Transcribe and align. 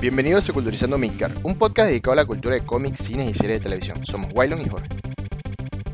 Bienvenidos 0.00 0.48
a 0.48 0.54
Culturizando 0.54 0.96
Midgar, 0.96 1.34
un 1.42 1.58
podcast 1.58 1.90
dedicado 1.90 2.14
a 2.14 2.16
la 2.16 2.24
cultura 2.24 2.54
de 2.54 2.64
cómics, 2.64 3.00
cines 3.00 3.28
y 3.28 3.34
series 3.34 3.58
de 3.58 3.64
televisión. 3.64 4.06
Somos 4.06 4.32
Wylon 4.32 4.62
y 4.62 4.64
Jorge. 4.66 4.88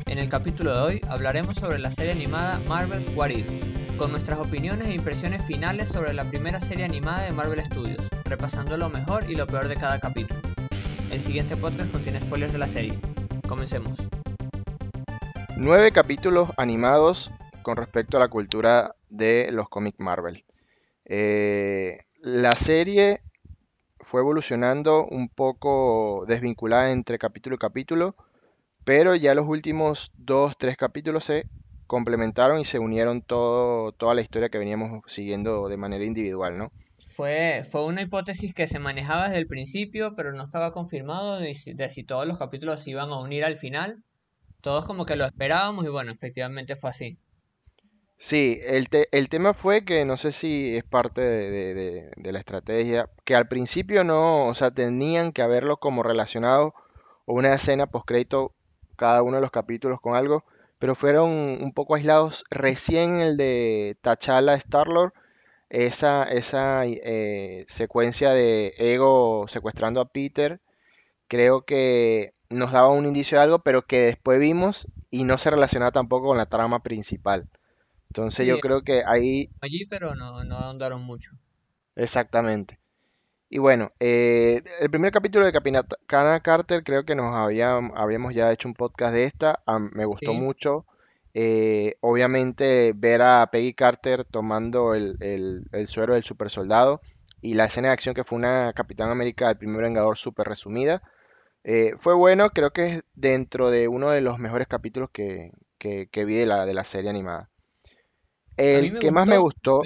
En 0.05 0.17
el 0.17 0.29
capítulo 0.29 0.73
de 0.73 0.79
hoy 0.79 1.01
hablaremos 1.09 1.57
sobre 1.57 1.77
la 1.77 1.91
serie 1.91 2.13
animada 2.13 2.61
Marvel's 2.69 3.11
What 3.13 3.31
If, 3.31 3.45
con 3.97 4.11
nuestras 4.11 4.39
opiniones 4.39 4.87
e 4.87 4.93
impresiones 4.93 5.43
finales 5.43 5.89
sobre 5.89 6.13
la 6.13 6.23
primera 6.23 6.61
serie 6.61 6.85
animada 6.85 7.23
de 7.23 7.33
Marvel 7.33 7.59
Studios, 7.65 8.01
repasando 8.23 8.77
lo 8.77 8.87
mejor 8.87 9.29
y 9.29 9.35
lo 9.35 9.45
peor 9.45 9.67
de 9.67 9.75
cada 9.75 9.99
capítulo. 9.99 10.39
El 11.11 11.19
siguiente 11.19 11.57
podcast 11.57 11.91
contiene 11.91 12.21
spoilers 12.21 12.53
de 12.53 12.59
la 12.59 12.69
serie. 12.69 12.97
Comencemos. 13.45 13.99
Nueve 15.57 15.91
capítulos 15.91 16.51
animados 16.55 17.29
con 17.61 17.75
respecto 17.75 18.15
a 18.15 18.21
la 18.21 18.29
cultura 18.29 18.95
de 19.09 19.49
los 19.51 19.67
cómics 19.67 19.99
Marvel. 19.99 20.45
Eh, 21.03 22.05
la 22.21 22.53
serie 22.53 23.19
fue 24.07 24.21
evolucionando 24.21 25.05
un 25.05 25.27
poco 25.27 26.23
desvinculada 26.27 26.91
entre 26.91 27.19
capítulo 27.19 27.55
y 27.55 27.59
capítulo, 27.59 28.15
pero 28.85 29.15
ya 29.15 29.35
los 29.35 29.45
últimos 29.47 30.11
dos, 30.15 30.55
tres 30.57 30.77
capítulos 30.77 31.25
se 31.25 31.45
complementaron 31.87 32.57
y 32.61 32.63
se 32.63 32.79
unieron 32.79 33.21
todo, 33.21 33.91
toda 33.91 34.13
la 34.13 34.21
historia 34.21 34.47
que 34.47 34.59
veníamos 34.59 35.01
siguiendo 35.07 35.67
de 35.67 35.75
manera 35.75 36.05
individual, 36.05 36.57
¿no? 36.57 36.71
Fue, 37.09 37.65
fue 37.69 37.83
una 37.83 38.01
hipótesis 38.01 38.53
que 38.53 38.67
se 38.67 38.79
manejaba 38.79 39.25
desde 39.25 39.39
el 39.39 39.47
principio, 39.47 40.13
pero 40.15 40.31
no 40.31 40.45
estaba 40.45 40.71
confirmado 40.71 41.37
de 41.37 41.53
si, 41.53 41.73
de 41.73 41.89
si 41.89 42.05
todos 42.05 42.25
los 42.25 42.37
capítulos 42.37 42.83
se 42.83 42.91
iban 42.91 43.09
a 43.09 43.19
unir 43.19 43.43
al 43.43 43.57
final. 43.57 44.03
Todos 44.61 44.85
como 44.85 45.05
que 45.05 45.17
lo 45.17 45.25
esperábamos 45.25 45.83
y 45.83 45.89
bueno, 45.89 46.13
efectivamente 46.13 46.77
fue 46.77 46.91
así. 46.91 47.19
Sí, 48.19 48.59
el, 48.63 48.89
te- 48.89 49.07
el 49.11 49.29
tema 49.29 49.53
fue 49.53 49.85
que 49.85 50.03
no 50.05 50.17
sé 50.17 50.31
si 50.31 50.75
es 50.75 50.83
parte 50.83 51.21
de, 51.21 51.73
de- 52.17 52.31
la 52.31 52.39
estrategia, 52.39 53.09
que 53.25 53.35
al 53.35 53.47
principio 53.47 54.03
no, 54.03 54.45
o 54.47 54.53
sea, 54.55 54.71
tenían 54.71 55.31
que 55.31 55.41
haberlo 55.43 55.77
como 55.77 56.03
relacionado 56.03 56.73
o 57.25 57.33
una 57.33 57.53
escena 57.53 57.87
postcrédito 57.87 58.53
cada 58.95 59.21
uno 59.23 59.37
de 59.37 59.41
los 59.41 59.51
capítulos 59.51 60.01
con 60.01 60.15
algo, 60.15 60.43
pero 60.79 60.95
fueron 60.95 61.29
un 61.29 61.73
poco 61.73 61.95
aislados. 61.95 62.43
Recién 62.49 63.21
el 63.21 63.37
de 63.37 63.97
T'Challa 64.01 64.55
Star-Lord, 64.55 65.13
esa, 65.69 66.23
esa 66.25 66.83
eh, 66.87 67.65
secuencia 67.69 68.31
de 68.31 68.73
Ego 68.77 69.47
secuestrando 69.49 70.01
a 70.01 70.09
Peter, 70.09 70.61
creo 71.27 71.63
que 71.65 72.33
nos 72.49 72.71
daba 72.73 72.89
un 72.89 73.05
indicio 73.07 73.37
de 73.39 73.45
algo, 73.45 73.59
pero 73.59 73.83
que 73.87 74.01
después 74.01 74.39
vimos 74.39 74.87
y 75.11 75.23
no 75.25 75.37
se 75.39 75.49
relacionaba 75.51 75.91
tampoco 75.93 76.27
con 76.27 76.37
la 76.37 76.47
trama 76.47 76.83
principal. 76.83 77.47
Entonces 78.09 78.45
Sí, 78.45 78.47
yo 78.47 78.59
creo 78.59 78.83
que 78.83 79.03
ahí, 79.05 79.49
allí, 79.61 79.85
pero 79.85 80.15
no, 80.15 80.43
no 80.45 80.57
ahondaron 80.57 81.01
mucho. 81.03 81.37
exactamente. 81.95 82.79
Y 83.49 83.59
bueno, 83.59 83.91
eh, 83.99 84.63
el 84.81 84.89
primer 84.91 85.11
capítulo 85.13 85.45
de 85.45 85.53
Capitana 85.53 86.41
Carter 86.41 86.83
creo 86.83 87.05
que 87.05 87.15
nos 87.15 87.35
había- 87.35 87.77
habíamos 87.95 88.33
ya 88.35 88.51
hecho 88.51 88.67
un 88.69 88.75
podcast 88.75 89.13
de 89.13 89.25
esta, 89.25 89.61
me 89.93 90.05
gustó 90.05 90.33
Sí, 90.33 90.35
mucho. 90.35 90.85
Eh, 91.35 91.95
obviamente 92.01 92.93
ver 92.95 93.21
a 93.23 93.47
Peggy 93.51 93.73
Carter 93.73 94.25
tomando 94.25 94.95
el, 94.95 95.17
el, 95.21 95.63
el 95.71 95.87
suero 95.87 96.15
del 96.15 96.23
super 96.25 96.49
soldado 96.49 97.01
y 97.41 97.55
la 97.55 97.65
escena 97.65 97.89
de 97.89 97.93
acción 97.95 98.15
que 98.15 98.23
fue 98.25 98.37
una 98.37 98.73
Capitán 98.73 99.11
América, 99.11 99.49
el 99.49 99.57
primer 99.57 99.83
Vengador 99.83 100.17
súper 100.17 100.47
resumida, 100.47 101.03
eh, 101.63 101.93
fue 101.99 102.13
bueno, 102.15 102.51
creo 102.51 102.71
que 102.71 102.87
es 102.87 103.03
dentro 103.15 103.71
de 103.71 103.87
uno 103.89 104.11
de 104.11 104.21
los 104.21 104.39
mejores 104.39 104.67
capítulos 104.67 105.09
que, 105.11 105.51
que, 105.79 106.07
que 106.11 106.25
vi 106.25 106.35
de 106.35 106.45
la, 106.47 106.65
de 106.65 106.73
la 106.75 106.83
serie 106.85 107.09
animada. 107.11 107.49
El 108.57 108.99
que 108.99 109.11
más 109.11 109.27
me 109.27 109.37
gustó. 109.37 109.83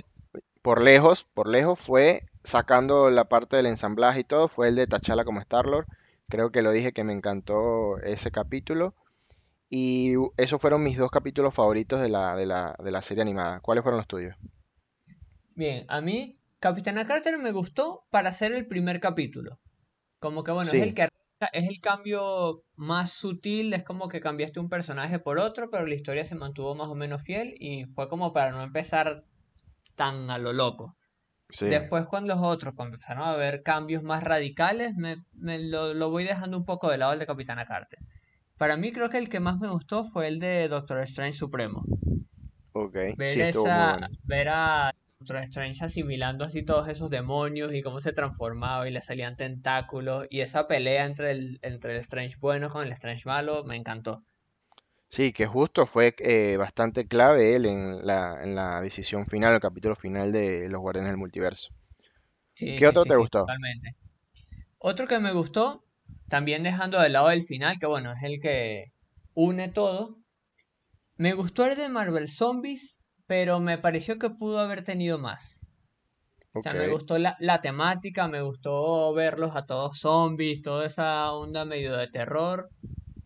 por 0.61 0.81
lejos, 0.81 1.25
por 1.33 1.47
lejos, 1.47 1.79
fue 1.79 2.23
sacando 2.43 3.09
la 3.09 3.25
parte 3.25 3.57
del 3.57 3.67
ensamblaje 3.67 4.21
y 4.21 4.23
todo, 4.23 4.47
fue 4.47 4.69
el 4.69 4.75
de 4.75 4.87
T'Challa 4.87 5.25
como 5.25 5.41
Star-Lord. 5.41 5.85
Creo 6.29 6.51
que 6.51 6.61
lo 6.61 6.71
dije 6.71 6.93
que 6.93 7.03
me 7.03 7.13
encantó 7.13 7.97
ese 7.99 8.31
capítulo. 8.31 8.95
Y 9.69 10.15
esos 10.37 10.59
fueron 10.59 10.83
mis 10.83 10.97
dos 10.97 11.11
capítulos 11.11 11.53
favoritos 11.53 12.01
de 12.01 12.09
la, 12.09 12.35
de 12.35 12.45
la, 12.45 12.75
de 12.83 12.91
la 12.91 13.01
serie 13.01 13.21
animada. 13.21 13.59
¿Cuáles 13.61 13.83
fueron 13.83 13.97
los 13.97 14.07
tuyos? 14.07 14.35
Bien, 15.55 15.85
a 15.87 16.01
mí 16.01 16.37
Capitana 16.59 17.07
Carter 17.07 17.37
me 17.37 17.51
gustó 17.51 18.05
para 18.11 18.31
ser 18.31 18.53
el 18.53 18.67
primer 18.67 18.99
capítulo. 18.99 19.59
Como 20.19 20.43
que 20.43 20.51
bueno, 20.51 20.69
es 20.71 20.81
el 20.81 20.93
que 20.93 21.09
es 21.53 21.67
el 21.67 21.79
cambio 21.81 22.63
más 22.75 23.11
sutil, 23.13 23.73
es 23.73 23.83
como 23.83 24.07
que 24.09 24.19
cambiaste 24.21 24.59
un 24.59 24.69
personaje 24.69 25.19
por 25.19 25.39
otro, 25.39 25.69
pero 25.69 25.85
la 25.87 25.95
historia 25.95 26.25
se 26.25 26.35
mantuvo 26.35 26.75
más 26.75 26.87
o 26.89 26.95
menos 26.95 27.23
fiel 27.23 27.55
y 27.59 27.85
fue 27.85 28.09
como 28.09 28.33
para 28.33 28.51
no 28.51 28.61
empezar 28.63 29.23
tan 29.95 30.29
a 30.31 30.37
lo 30.39 30.53
loco. 30.53 30.97
sí. 31.49 31.65
Después 31.65 32.05
cuando 32.07 32.35
los 32.35 32.43
otros 32.45 32.73
empezaron 32.79 33.23
a 33.27 33.35
ver 33.35 33.63
cambios 33.63 34.03
más 34.03 34.23
radicales, 34.23 34.95
me, 34.95 35.17
me 35.33 35.59
lo, 35.59 35.93
lo 35.93 36.09
voy 36.11 36.23
dejando 36.25 36.57
un 36.57 36.65
poco 36.65 36.89
de 36.91 36.97
lado 36.99 37.13
el 37.13 37.19
de 37.19 37.27
Capitana 37.27 37.65
Carter. 37.65 37.99
Para 38.57 38.77
mí 38.77 38.91
creo 38.93 39.09
que 39.09 39.17
el 39.19 39.29
que 39.29 39.39
más 39.41 39.59
me 39.59 39.69
gustó 39.69 40.05
fue 40.05 40.27
el 40.29 40.39
de 40.39 40.67
Doctor 40.69 40.99
Strange 41.01 41.37
Supremo. 41.37 41.89
Ok, 42.73 42.95
Ver 43.13 43.41
sí, 43.41 43.41
esa, 43.41 43.73
bueno. 43.79 44.07
ver 44.23 44.47
a 44.49 44.93
Strange 45.23 45.83
asimilando 45.85 46.45
así 46.45 46.63
todos 46.63 46.87
esos 46.87 47.09
demonios 47.09 47.73
y 47.73 47.81
cómo 47.81 48.01
se 48.01 48.13
transformaba 48.13 48.87
y 48.87 48.91
le 48.91 49.01
salían 49.01 49.35
tentáculos 49.37 50.27
y 50.29 50.41
esa 50.41 50.67
pelea 50.67 51.05
entre 51.05 51.31
el, 51.31 51.59
entre 51.61 51.93
el 51.93 51.99
Strange 51.99 52.37
bueno 52.39 52.69
con 52.69 52.85
el 52.85 52.91
Strange 52.93 53.23
malo, 53.27 53.63
me 53.63 53.75
encantó. 53.77 54.23
Sí, 55.09 55.31
que 55.31 55.45
justo 55.45 55.85
fue 55.85 56.15
eh, 56.17 56.57
bastante 56.57 57.07
clave 57.07 57.55
él 57.55 57.67
en 57.67 58.03
la, 58.07 58.41
en 58.43 58.55
la 58.55 58.81
decisión 58.81 59.27
final, 59.27 59.53
el 59.53 59.59
capítulo 59.59 59.95
final 59.95 60.31
de 60.31 60.67
Los 60.69 60.81
Guardianes 60.81 61.11
del 61.11 61.17
Multiverso. 61.17 61.71
Sí, 62.55 62.79
¿Qué 62.79 62.85
sí, 62.85 62.89
otro 62.89 63.05
sí, 63.05 63.07
te 63.07 63.15
gustó? 63.15 63.45
totalmente. 63.45 63.95
Otro 64.79 65.07
que 65.07 65.19
me 65.19 65.33
gustó, 65.33 65.85
también 66.29 66.63
dejando 66.63 66.99
de 67.01 67.09
lado 67.09 67.31
el 67.31 67.43
final, 67.43 67.79
que 67.79 67.87
bueno, 67.87 68.11
es 68.13 68.23
el 68.23 68.39
que 68.41 68.93
une 69.35 69.69
todo. 69.69 70.19
Me 71.15 71.33
gustó 71.33 71.65
el 71.65 71.77
de 71.77 71.89
Marvel 71.89 72.29
Zombies, 72.29 73.00
pero 73.31 73.61
me 73.61 73.77
pareció 73.77 74.19
que 74.19 74.29
pudo 74.29 74.59
haber 74.59 74.83
tenido 74.83 75.17
más. 75.17 75.65
O 76.53 76.61
sea, 76.61 76.73
me 76.73 76.89
gustó 76.89 77.17
la, 77.17 77.37
la 77.39 77.61
temática, 77.61 78.27
me 78.27 78.41
gustó 78.41 79.13
verlos 79.13 79.55
a 79.55 79.65
todos 79.65 79.99
zombies, 79.99 80.61
toda 80.61 80.85
esa 80.85 81.31
onda 81.31 81.63
medio 81.63 81.95
de 81.95 82.09
terror. 82.09 82.69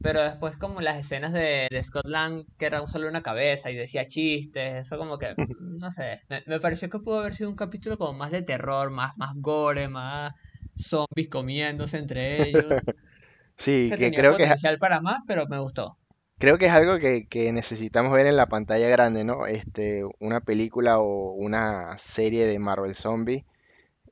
Pero 0.04 0.22
después 0.22 0.58
como 0.58 0.82
las 0.82 1.00
escenas 1.00 1.34
de, 1.34 1.68
de 1.72 1.84
Scott 1.84 2.06
Lang, 2.06 2.44
que 2.60 2.68
era 2.68 2.86
solo 2.86 3.08
una 3.10 3.24
cabeza 3.24 3.72
y 3.72 3.76
decía 3.76 4.06
chistes, 4.06 4.76
eso 4.86 5.00
como 5.00 5.18
que, 5.18 5.34
no 5.60 5.90
sé, 5.92 6.22
me, 6.30 6.44
me 6.46 6.60
pareció 6.60 6.88
que 6.88 7.00
pudo 7.00 7.22
haber 7.22 7.34
sido 7.34 7.50
un 7.50 7.56
capítulo 7.56 7.98
como 7.98 8.14
más 8.14 8.30
de 8.30 8.44
terror, 8.44 8.92
más, 8.92 9.14
más 9.18 9.34
gore, 9.38 9.88
más 9.90 10.34
zombies 10.76 11.30
comiéndose 11.32 11.98
entre 11.98 12.48
ellos, 12.48 12.70
Sí, 13.58 13.90
que 13.90 13.98
que 13.98 14.12
tenía 14.12 14.20
creo 14.20 14.38
que 14.38 14.44
potencial 14.44 14.78
para 14.78 15.02
más, 15.02 15.22
pero 15.26 15.48
me 15.48 15.60
gustó. 15.60 15.98
Creo 16.38 16.58
que 16.58 16.66
es 16.68 16.72
algo 16.72 17.00
que, 17.00 17.28
que 17.28 17.52
necesitamos 17.52 18.12
ver 18.14 18.28
en 18.28 18.36
la 18.38 18.48
pantalla 18.48 18.90
grande, 18.90 19.24
¿no? 19.24 19.48
Este, 19.48 20.04
una 20.20 20.42
película 20.42 21.00
o 21.00 21.32
una 21.34 21.98
serie 21.98 22.46
de 22.46 22.60
Marvel 22.60 22.96
Zombie, 22.96 23.46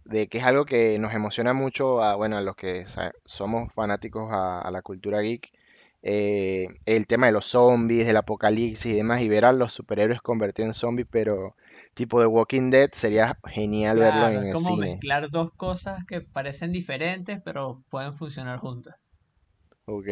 de 0.06 0.28
que 0.30 0.40
es 0.40 0.44
algo 0.46 0.66
que 0.66 1.00
nos 1.00 1.14
emociona 1.14 1.54
mucho 1.54 2.04
a, 2.04 2.16
bueno, 2.16 2.38
a 2.38 2.42
los 2.42 2.56
que 2.56 2.86
somos 3.26 3.74
fanáticos 3.74 4.32
a, 4.32 4.62
a 4.62 4.72
la 4.72 4.82
cultura 4.82 5.22
geek, 5.22 5.52
eh, 6.04 6.68
el 6.86 7.08
tema 7.08 7.28
de 7.28 7.34
los 7.34 7.46
zombies, 7.48 8.08
del 8.08 8.18
apocalipsis 8.18 8.88
y 8.94 8.96
demás, 8.98 9.22
y 9.22 9.30
ver 9.30 9.46
a 9.46 9.54
los 9.54 9.74
superhéroes 9.74 10.22
convertidos 10.22 10.70
en 10.70 10.74
zombies, 10.76 11.08
pero 11.12 11.56
tipo 11.94 12.20
de 12.22 12.28
Walking 12.28 12.72
Dead, 12.72 12.90
sería 12.94 13.40
genial 13.46 14.00
verlo 14.00 14.28
en 14.30 14.44
es 14.44 14.46
el 14.48 14.52
como 14.54 14.68
cine. 14.68 14.78
mezclar 14.78 15.30
dos 15.30 15.52
cosas 15.54 16.06
que 16.06 16.22
parecen 16.22 16.72
diferentes, 16.72 17.42
pero 17.44 17.84
pueden 17.90 18.14
funcionar 18.14 18.58
juntas. 18.60 19.03
Ok. 19.86 20.08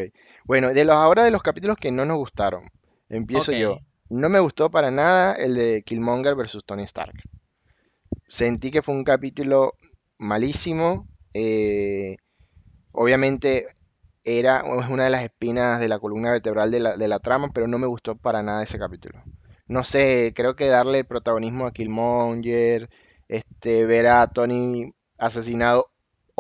Bueno, 0.46 0.74
de 0.74 0.86
los 0.86 0.96
ahora 0.96 1.24
de 1.24 1.32
los 1.32 1.44
capítulos 1.44 1.78
que 1.78 1.92
no 1.92 2.06
nos 2.06 2.18
gustaron, 2.18 2.64
empiezo 3.10 3.52
Ok, 3.52 3.58
yo. 3.58 3.80
No 4.10 4.30
me 4.30 4.40
gustó 4.40 4.70
para 4.72 4.92
nada 4.92 5.34
el 5.36 5.56
de 5.56 5.84
Killmonger 5.84 6.36
versus 6.36 6.66
Tony 6.66 6.84
Stark. 6.84 7.16
Sentí 8.28 8.72
que 8.72 8.82
fue 8.82 8.96
un 8.96 9.04
capítulo 9.04 9.76
malísimo. 10.18 11.08
eh, 11.34 12.18
obviamente 12.92 13.68
era 14.24 14.64
es 14.80 14.90
una 14.90 15.06
de 15.06 15.10
las 15.10 15.24
espinas 15.24 15.80
de 15.80 15.88
la 15.88 16.00
columna 16.00 16.32
vertebral 16.32 16.72
de 16.72 16.80
la, 16.80 16.98
de 16.98 17.08
la 17.08 17.20
trama, 17.20 17.52
pero 17.54 17.68
no 17.68 17.80
me 17.80 17.88
gustó 17.88 18.16
para 18.16 18.44
nada 18.44 18.64
ese 18.64 18.80
capítulo. 18.80 19.24
No 19.68 19.84
sé, 19.84 20.34
creo 20.36 20.56
que 20.56 20.68
darle 20.68 21.00
el 21.00 21.06
protagonismo 21.06 21.66
a 21.66 21.74
Killmonger, 21.74 22.90
este, 23.28 23.86
ver 23.86 24.08
a 24.08 24.28
Tony 24.28 24.94
asesinado 25.18 25.91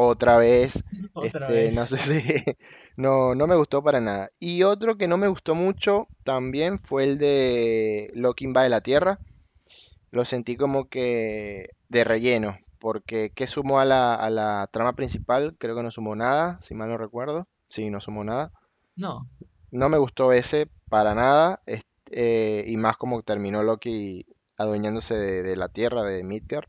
otra 0.07 0.37
vez, 0.37 0.83
otra 1.13 1.51
este, 1.51 1.71
no 1.71 1.87
vez. 1.87 1.87
sé 1.87 1.99
si, 1.99 2.13
no, 2.97 3.35
no 3.35 3.47
me 3.47 3.55
gustó 3.55 3.83
para 3.83 3.99
nada. 4.01 4.29
Y 4.39 4.63
otro 4.63 4.97
que 4.97 5.07
no 5.07 5.17
me 5.17 5.27
gustó 5.27 5.55
mucho 5.55 6.09
también 6.23 6.79
fue 6.83 7.03
el 7.05 7.17
de 7.17 8.11
Loki 8.15 8.45
invade 8.45 8.69
la 8.69 8.81
Tierra. 8.81 9.19
Lo 10.11 10.25
sentí 10.25 10.57
como 10.57 10.89
que 10.89 11.71
de 11.89 12.03
relleno, 12.03 12.57
porque 12.79 13.31
¿qué 13.35 13.47
sumó 13.47 13.79
a 13.79 13.85
la, 13.85 14.15
a 14.15 14.29
la 14.29 14.69
trama 14.71 14.93
principal? 14.95 15.55
Creo 15.59 15.75
que 15.75 15.83
no 15.83 15.91
sumó 15.91 16.15
nada, 16.15 16.59
si 16.61 16.75
mal 16.75 16.89
no 16.89 16.97
recuerdo. 16.97 17.47
Sí, 17.69 17.89
no 17.89 18.01
sumó 18.01 18.23
nada. 18.23 18.51
No. 18.97 19.27
No 19.71 19.89
me 19.89 19.97
gustó 19.97 20.31
ese 20.33 20.69
para 20.89 21.15
nada, 21.15 21.61
est- 21.65 21.87
eh, 22.11 22.63
y 22.67 22.77
más 22.77 22.97
como 22.97 23.23
terminó 23.23 23.63
Loki 23.63 24.25
adueñándose 24.57 25.15
de, 25.15 25.43
de 25.43 25.55
la 25.55 25.69
Tierra, 25.69 26.03
de 26.03 26.23
Midgard. 26.23 26.67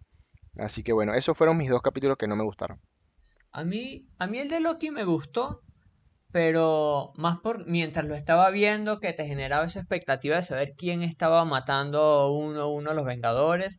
Así 0.56 0.82
que 0.84 0.93
bueno, 0.93 1.14
esos 1.14 1.37
fueron 1.38 1.58
mis 1.58 1.70
dos 1.70 1.82
capítulos 1.82 2.19
que 2.19 2.29
no 2.29 2.37
me 2.37 2.44
gustaron. 2.44 2.81
A 3.52 3.64
mí, 3.64 4.06
a 4.19 4.26
mí 4.26 4.38
el 4.38 4.49
de 4.49 4.60
Loki 4.60 4.90
me 4.90 5.04
gustó, 5.04 5.60
pero 6.32 7.12
más 7.16 7.38
por 7.40 7.66
mientras 7.66 8.06
lo 8.06 8.14
estaba 8.14 8.50
viendo 8.50 8.99
que 8.99 9.12
te 9.12 9.26
generaba 9.26 9.66
esa 9.66 9.81
expectativa 9.81 10.37
de 10.37 10.43
saber 10.43 10.72
quién 10.76 11.02
estaba 11.02 11.44
matando 11.44 12.32
uno 12.32 12.62
a 12.62 12.66
uno 12.69 12.90
a 12.90 12.94
los 12.94 13.04
Vengadores, 13.04 13.78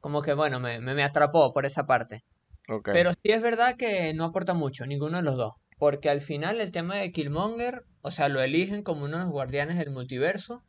como 0.00 0.22
que 0.22 0.34
bueno, 0.34 0.60
me, 0.60 0.80
me, 0.80 0.94
me 0.94 1.02
atrapó 1.02 1.52
por 1.52 1.64
esa 1.66 1.86
parte. 1.86 2.20
Ok, 2.68 2.90
Pero 2.92 3.12
sí 3.14 3.32
es 3.32 3.42
verdad 3.42 3.76
que 3.76 4.12
no 4.14 4.24
aporta 4.24 4.54
mucho, 4.54 4.86
ninguno 4.86 5.18
de 5.18 5.22
los 5.24 5.36
dos, 5.36 5.54
porque 5.78 6.10
al 6.10 6.20
final 6.20 6.60
el 6.60 6.72
tema 6.72 6.96
de 6.96 7.12
Killmonger, 7.12 7.82
o 8.02 8.10
sea, 8.10 8.28
lo 8.28 8.42
eligen 8.42 8.82
como 8.82 9.04
uno 9.06 9.18
de 9.18 9.24
los 9.24 9.32
guardianes 9.32 9.78
del 9.78 9.90
multiverso, 9.90 10.62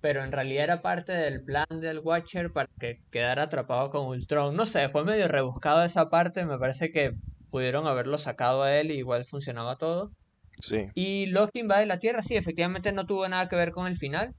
pero 0.00 0.24
en 0.24 0.32
realidad 0.32 0.64
era 0.64 0.82
parte 0.82 1.12
del 1.12 1.44
plan 1.44 1.66
del 1.80 2.00
Watcher 2.00 2.52
para 2.52 2.68
que 2.78 2.98
quedara 3.10 3.44
atrapado 3.44 3.90
con 3.90 4.06
Ultron. 4.06 4.56
No 4.56 4.66
sé, 4.66 4.88
fue 4.88 5.04
medio 5.04 5.28
rebuscado 5.28 5.84
esa 5.84 6.08
parte, 6.10 6.46
me 6.46 6.58
parece 6.58 6.90
que 6.90 7.12
pudieron 7.50 7.86
haberlo 7.86 8.18
sacado 8.18 8.62
a 8.62 8.76
él 8.76 8.90
y 8.90 8.94
igual 8.96 9.24
funcionaba 9.26 9.76
todo. 9.76 10.12
sí, 10.60 10.90
Y 10.94 11.26
Loki 11.26 11.60
invade 11.60 11.86
la 11.86 11.98
Tierra, 11.98 12.22
sí, 12.22 12.36
efectivamente 12.36 12.92
no 12.92 13.06
tuvo 13.06 13.28
nada 13.28 13.48
que 13.48 13.56
ver 13.56 13.72
con 13.72 13.86
el 13.88 13.96
final, 13.96 14.34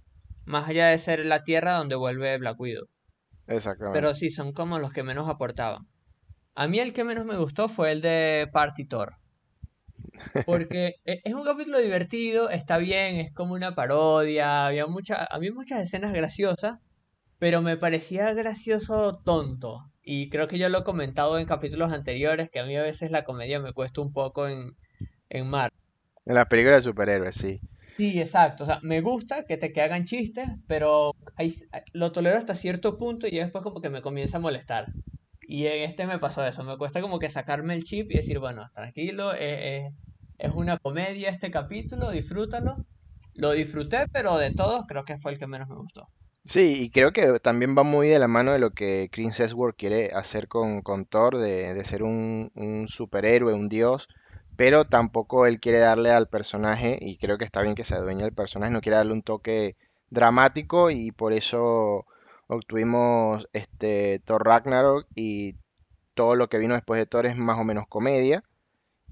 más 0.45 0.69
allá 0.69 0.87
de 0.89 0.99
ser 0.99 1.25
la 1.25 1.43
Tierra 1.43 1.73
donde 1.75 1.95
vuelve 1.95 2.37
Black 2.39 2.59
Widow. 2.59 2.87
Pero 3.89 4.15
exactamente. 4.15 4.15
sí, 4.15 4.31
son 4.31 4.51
como 4.51 4.79
los 4.79 4.91
que 4.91 5.03
menos 5.03 5.29
aportaban. 5.29 5.83
A 6.55 6.67
mí 6.67 6.79
el 6.79 6.93
que 6.93 7.03
menos 7.05 7.25
me 7.25 7.37
gustó 7.37 7.69
fue 7.69 7.91
el 7.93 8.01
de 8.01 8.47
Party 8.53 8.85
Thor. 8.87 9.13
Porque 10.43 10.93
e- 11.05 11.21
es 11.23 11.33
un 11.33 11.43
capítulo 11.45 11.79
divertido, 11.79 12.49
está 12.49 12.77
bien, 12.77 13.15
es 13.17 13.33
como 13.33 13.53
una 13.53 13.75
parodia, 13.75 14.65
había 14.67 14.87
mucha, 14.87 15.23
había 15.25 15.51
muchas 15.53 15.81
escenas 15.83 16.13
graciosas, 16.13 16.75
pero 17.41 17.61
me 17.63 17.77
parecía 17.77 18.33
gracioso 18.35 19.21
tonto. 19.25 19.81
Y 20.03 20.29
creo 20.29 20.47
que 20.49 20.59
yo 20.59 20.69
lo 20.69 20.79
he 20.79 20.85
comentado 20.85 21.39
en 21.39 21.47
capítulos 21.47 21.91
anteriores, 21.93 22.49
que 22.51 22.61
a 22.61 22.65
mí 22.65 22.77
a 22.77 22.83
veces 22.83 23.11
la 23.11 23.25
comedia 23.25 23.59
me 23.61 23.73
cuesta 23.73 24.01
un 24.01 24.13
poco 24.13 24.47
en, 24.49 24.77
en 25.29 25.49
Marvel. 25.49 25.71
En 26.25 26.33
las 26.33 26.47
películas 26.47 26.83
de 26.83 26.89
superhéroes, 26.89 27.35
sí. 27.35 27.61
Sí, 27.97 28.19
exacto. 28.19 28.63
O 28.63 28.65
sea, 28.65 28.79
me 28.81 29.01
gusta 29.01 29.45
que 29.45 29.57
te 29.57 29.71
que 29.71 29.81
hagan 29.81 30.05
chistes, 30.05 30.47
pero 30.67 31.11
hay- 31.35 31.55
lo 31.93 32.11
tolero 32.11 32.37
hasta 32.37 32.55
cierto 32.55 32.97
punto 32.97 33.27
y 33.27 33.31
ya 33.31 33.43
después 33.43 33.63
como 33.63 33.81
que 33.81 33.89
me 33.89 34.01
comienza 34.01 34.37
a 34.37 34.39
molestar. 34.39 34.89
Y 35.45 35.67
en 35.67 35.83
este 35.83 36.07
me 36.07 36.19
pasó 36.19 36.45
eso. 36.45 36.63
Me 36.63 36.77
cuesta 36.77 37.01
como 37.01 37.19
que 37.19 37.29
sacarme 37.29 37.73
el 37.75 37.83
chip 37.83 38.11
y 38.11 38.15
decir, 38.15 38.39
bueno, 38.39 38.69
tranquilo, 38.73 39.33
eh, 39.35 39.77
eh, 39.87 39.89
es 40.37 40.51
una 40.53 40.77
comedia 40.77 41.29
este 41.29 41.51
capítulo, 41.51 42.09
disfrútalo. 42.11 42.85
Lo 43.33 43.51
disfruté, 43.51 44.07
pero 44.11 44.37
de 44.37 44.51
todos 44.51 44.85
creo 44.87 45.05
que 45.05 45.19
fue 45.19 45.33
el 45.33 45.37
que 45.39 45.47
menos 45.47 45.67
me 45.69 45.75
gustó. 45.75 46.09
Sí, 46.43 46.73
y 46.81 46.89
creo 46.89 47.11
que 47.13 47.39
también 47.39 47.75
va 47.77 47.83
muy 47.83 48.07
de 48.07 48.17
la 48.19 48.27
mano 48.27 48.51
de 48.51 48.59
lo 48.59 48.71
que 48.71 49.09
Chris 49.11 49.39
Hemsworth 49.39 49.75
quiere 49.77 50.07
hacer 50.13 50.47
con, 50.47 50.81
Thor, 51.05 51.37
de, 51.37 51.73
de 51.75 51.85
ser 51.85 52.01
un, 52.03 52.51
un 52.55 52.87
superhéroe, 52.87 53.53
un 53.53 53.69
dios, 53.69 54.07
pero 54.55 54.85
tampoco 54.85 55.45
él 55.45 55.59
quiere 55.59 55.77
darle 55.79 56.09
al 56.11 56.27
personaje, 56.29 56.97
y 56.99 57.17
creo 57.17 57.37
que 57.37 57.45
está 57.45 57.61
bien 57.61 57.75
que 57.75 57.83
se 57.83 57.95
adueñe 57.95 58.23
del 58.23 58.33
personaje, 58.33 58.71
no 58.73 58.81
quiere 58.81 58.97
darle 58.97 59.13
un 59.13 59.21
toque 59.23 59.75
dramático, 60.09 60.89
y 60.89 61.11
por 61.11 61.33
eso 61.33 62.05
obtuvimos 62.47 63.47
este 63.53 64.19
Thor 64.25 64.43
Ragnarok, 64.45 65.07
y 65.15 65.55
todo 66.15 66.35
lo 66.35 66.49
que 66.49 66.59
vino 66.59 66.75
después 66.75 66.99
de 66.99 67.07
Thor 67.07 67.27
es 67.27 67.37
más 67.37 67.59
o 67.59 67.63
menos 67.65 67.85
comedia. 67.89 68.43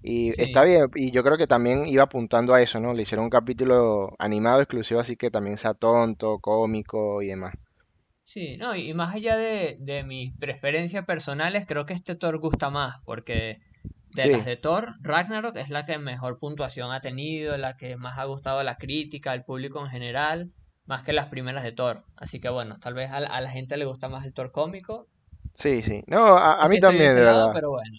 Y 0.01 0.31
está 0.41 0.63
bien, 0.63 0.89
y 0.95 1.11
yo 1.11 1.23
creo 1.23 1.37
que 1.37 1.47
también 1.47 1.87
iba 1.87 2.03
apuntando 2.03 2.53
a 2.53 2.61
eso, 2.61 2.79
¿no? 2.79 2.93
Le 2.93 3.03
hicieron 3.03 3.25
un 3.25 3.29
capítulo 3.29 4.15
animado 4.19 4.61
exclusivo, 4.61 4.99
así 4.99 5.15
que 5.17 5.31
también 5.31 5.57
sea 5.57 5.73
tonto, 5.73 6.39
cómico 6.39 7.21
y 7.21 7.27
demás. 7.27 7.55
sí, 8.25 8.57
no, 8.57 8.75
y 8.75 8.93
más 8.93 9.15
allá 9.15 9.35
de, 9.37 9.77
de 9.79 10.03
mis 10.03 10.33
preferencias 10.37 11.05
personales, 11.05 11.65
creo 11.67 11.85
que 11.85 11.93
este 11.93 12.15
Thor 12.15 12.39
gusta 12.39 12.69
más, 12.69 12.97
porque 13.05 13.59
de 14.09 14.27
las 14.27 14.45
Sí, 14.45 14.45
de 14.45 14.57
Thor, 14.57 14.95
Ragnarok 15.01 15.55
es 15.57 15.69
la 15.69 15.85
que 15.85 15.97
mejor 15.99 16.39
puntuación 16.39 16.91
ha 16.91 17.01
tenido, 17.01 17.57
la 17.57 17.75
que 17.77 17.97
más 17.97 18.17
ha 18.19 18.25
gustado 18.25 18.59
a 18.59 18.63
la 18.63 18.77
crítica, 18.77 19.31
al 19.31 19.45
público 19.45 19.79
en 19.81 19.89
general, 19.91 20.53
más 20.85 21.03
que 21.03 21.13
las 21.13 21.27
primeras 21.27 21.63
de 21.63 21.71
Thor. 21.73 22.05
Así 22.15 22.39
que 22.39 22.49
bueno, 22.49 22.79
tal 22.79 22.93
vez 22.95 23.11
a, 23.11 23.19
la 23.21 23.27
a 23.29 23.41
la 23.41 23.51
gente 23.51 23.77
le 23.77 23.85
gusta 23.85 24.09
más 24.09 24.25
el 24.25 24.33
Thor 24.33 24.51
cómico. 24.51 25.09
sí, 25.53 25.81
sí. 25.81 26.03
No, 26.07 26.35
a, 26.37 26.67
mí 26.69 26.77
estoy 26.77 26.97
de 26.97 27.05
también, 27.05 27.05
ese 27.05 27.19
de 27.19 27.23
lado, 27.23 27.49
verdad. 27.49 27.51
pero 27.51 27.71
bueno. 27.71 27.97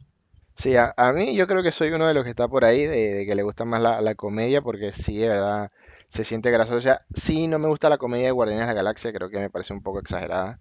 Sí, 0.61 0.77
a, 0.77 0.93
a 0.97 1.13
mí 1.13 1.35
yo 1.37 1.47
creo 1.47 1.63
que 1.63 1.73
soy 1.73 1.91
uno 1.91 2.07
de 2.07 2.15
los 2.15 2.25
que 2.25 2.31
está 2.31 2.47
por 2.49 2.65
ahí, 2.65 2.85
de, 2.87 3.15
de 3.15 3.27
que 3.27 3.35
le 3.35 3.43
gusta 3.43 3.65
más 3.65 3.81
la, 3.81 4.01
la 4.01 4.15
comedia, 4.15 4.61
porque 4.63 4.93
sí, 4.93 5.17
de 5.19 5.29
verdad, 5.29 5.71
se 6.09 6.25
siente 6.25 6.51
gracioso. 6.51 6.79
O 6.79 6.81
sea, 6.83 7.03
sí, 7.15 7.47
no 7.49 7.59
me 7.59 7.69
gusta 7.69 7.89
la 7.89 7.99
comedia 7.99 8.27
de 8.27 8.33
Guardianes 8.33 8.65
de 8.67 8.75
la 8.75 8.75
Galaxia, 8.75 9.13
creo 9.13 9.31
que 9.31 9.39
me 9.39 9.51
parece 9.51 9.73
un 9.73 9.83
poco 9.83 10.01
exagerada. 10.01 10.61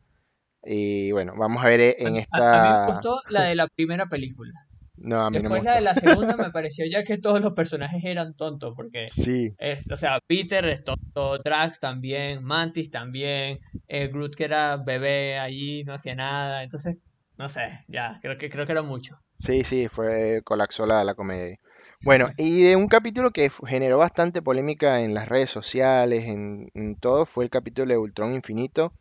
Y 0.63 1.12
bueno, 1.13 1.34
vamos 1.38 1.63
a 1.63 1.68
ver 1.69 1.81
eh, 1.81 1.98
A, 2.04 2.10
en 2.10 2.18
a- 2.31 2.44
a 2.56 2.60
mí 2.60 2.69
me 2.72 2.78
esta... 2.78 2.92
gustó 2.92 3.22
la 3.30 3.44
de 3.44 3.56
la 3.56 3.68
primera 3.68 4.06
película. 4.07 4.54
No, 4.98 5.22
a 5.25 5.31
mí 5.31 5.42
no 5.42 5.50
me 5.50 5.60
Después 5.60 5.63
la 5.63 5.75
de 5.75 5.81
la 5.81 5.96
segunda 5.96 6.38
me 6.38 6.52
pareció 6.52 6.86
ya 6.88 7.04
que 7.06 7.18
todos 7.19 7.42
los 7.42 7.54
personajes 7.54 8.04
eran 8.06 8.36
tontos, 8.36 8.74
porque, 8.75 9.13
Sí, 9.16 9.57
o 9.92 9.98
sea, 9.98 10.19
Peter 10.28 10.66
es 10.66 10.84
tonto, 10.84 11.40
Drax 11.44 11.80
también, 11.80 12.44
Mantis 12.44 12.92
también, 12.92 13.60
eh, 13.88 14.07
Groot 14.10 14.36
que 14.36 14.45
era 14.45 14.78
bebé 14.78 15.40
allí, 15.40 15.84
no 15.86 15.94
hacía 15.94 16.16
nada, 16.16 16.63
entonces, 16.63 16.98
no 17.38 17.50
sé, 17.50 17.86
ya, 17.88 18.19
creo 18.22 18.38
que, 18.38 18.50
creo 18.50 18.66
que 18.66 18.72
era 18.74 18.84
mucho. 18.84 19.19
Sí, 19.45 19.63
sí, 19.63 19.88
fue 19.89 20.41
colapsó 20.44 20.86
la, 20.86 21.03
la 21.03 21.15
comedia. 21.15 21.57
Bueno, 22.03 22.30
y 22.38 22.63
de 22.63 22.75
un 22.75 22.88
capítulo 22.88 23.31
que 23.31 23.50
fu- 23.50 23.65
generó 23.65 23.97
bastante 23.97 24.41
polémica 24.41 25.01
en 25.01 25.13
las 25.13 25.27
redes 25.27 25.50
sociales, 25.50 26.25
en, 26.25 26.69
en 26.74 26.95
todo, 26.95 27.25
fue 27.25 27.44
el 27.45 27.50
capítulo 27.50 27.94
de 27.94 27.97
Ultron 27.97 28.33
Infinito. 28.33 28.94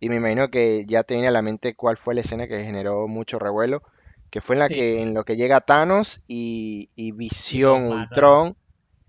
Y 0.00 0.08
me 0.10 0.16
imagino 0.16 0.50
que 0.50 0.84
ya 0.86 1.04
te 1.04 1.14
viene 1.14 1.28
a 1.28 1.32
la 1.32 1.42
mente 1.42 1.74
cuál 1.76 1.96
fue 1.98 2.14
la 2.14 2.22
escena 2.22 2.48
que 2.48 2.64
generó 2.64 3.08
mucho 3.08 3.38
revuelo, 3.38 3.82
que 4.30 4.40
fue 4.42 4.56
en 4.56 4.60
la 4.60 4.70
Sí, 4.70 4.70
que 4.70 5.00
en 5.02 5.14
lo 5.14 5.24
que 5.24 5.36
llega 5.36 5.60
Thanos 5.62 6.22
y, 6.28 6.90
y 6.96 7.12
y 7.48 7.58
lo 7.58 7.78
Visión. 7.78 7.88
Ultron 7.88 8.56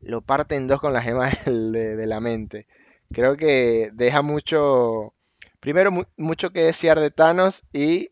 lo 0.01 0.21
parte 0.21 0.55
en 0.55 0.67
dos 0.67 0.79
con 0.79 0.93
la 0.93 1.01
gema 1.01 1.29
del- 1.45 1.71
de, 1.71 1.95
de 1.95 2.07
la 2.07 2.19
mente. 2.19 2.67
Creo 3.11 3.37
que 3.37 3.91
deja 3.93 4.21
mucho, 4.21 5.13
primero 5.59 5.91
mu- 5.91 6.03
mucho 6.17 6.51
que 6.51 6.63
desear 6.63 6.99
de 6.99 7.11
Thanos 7.11 7.63
y, 7.73 8.11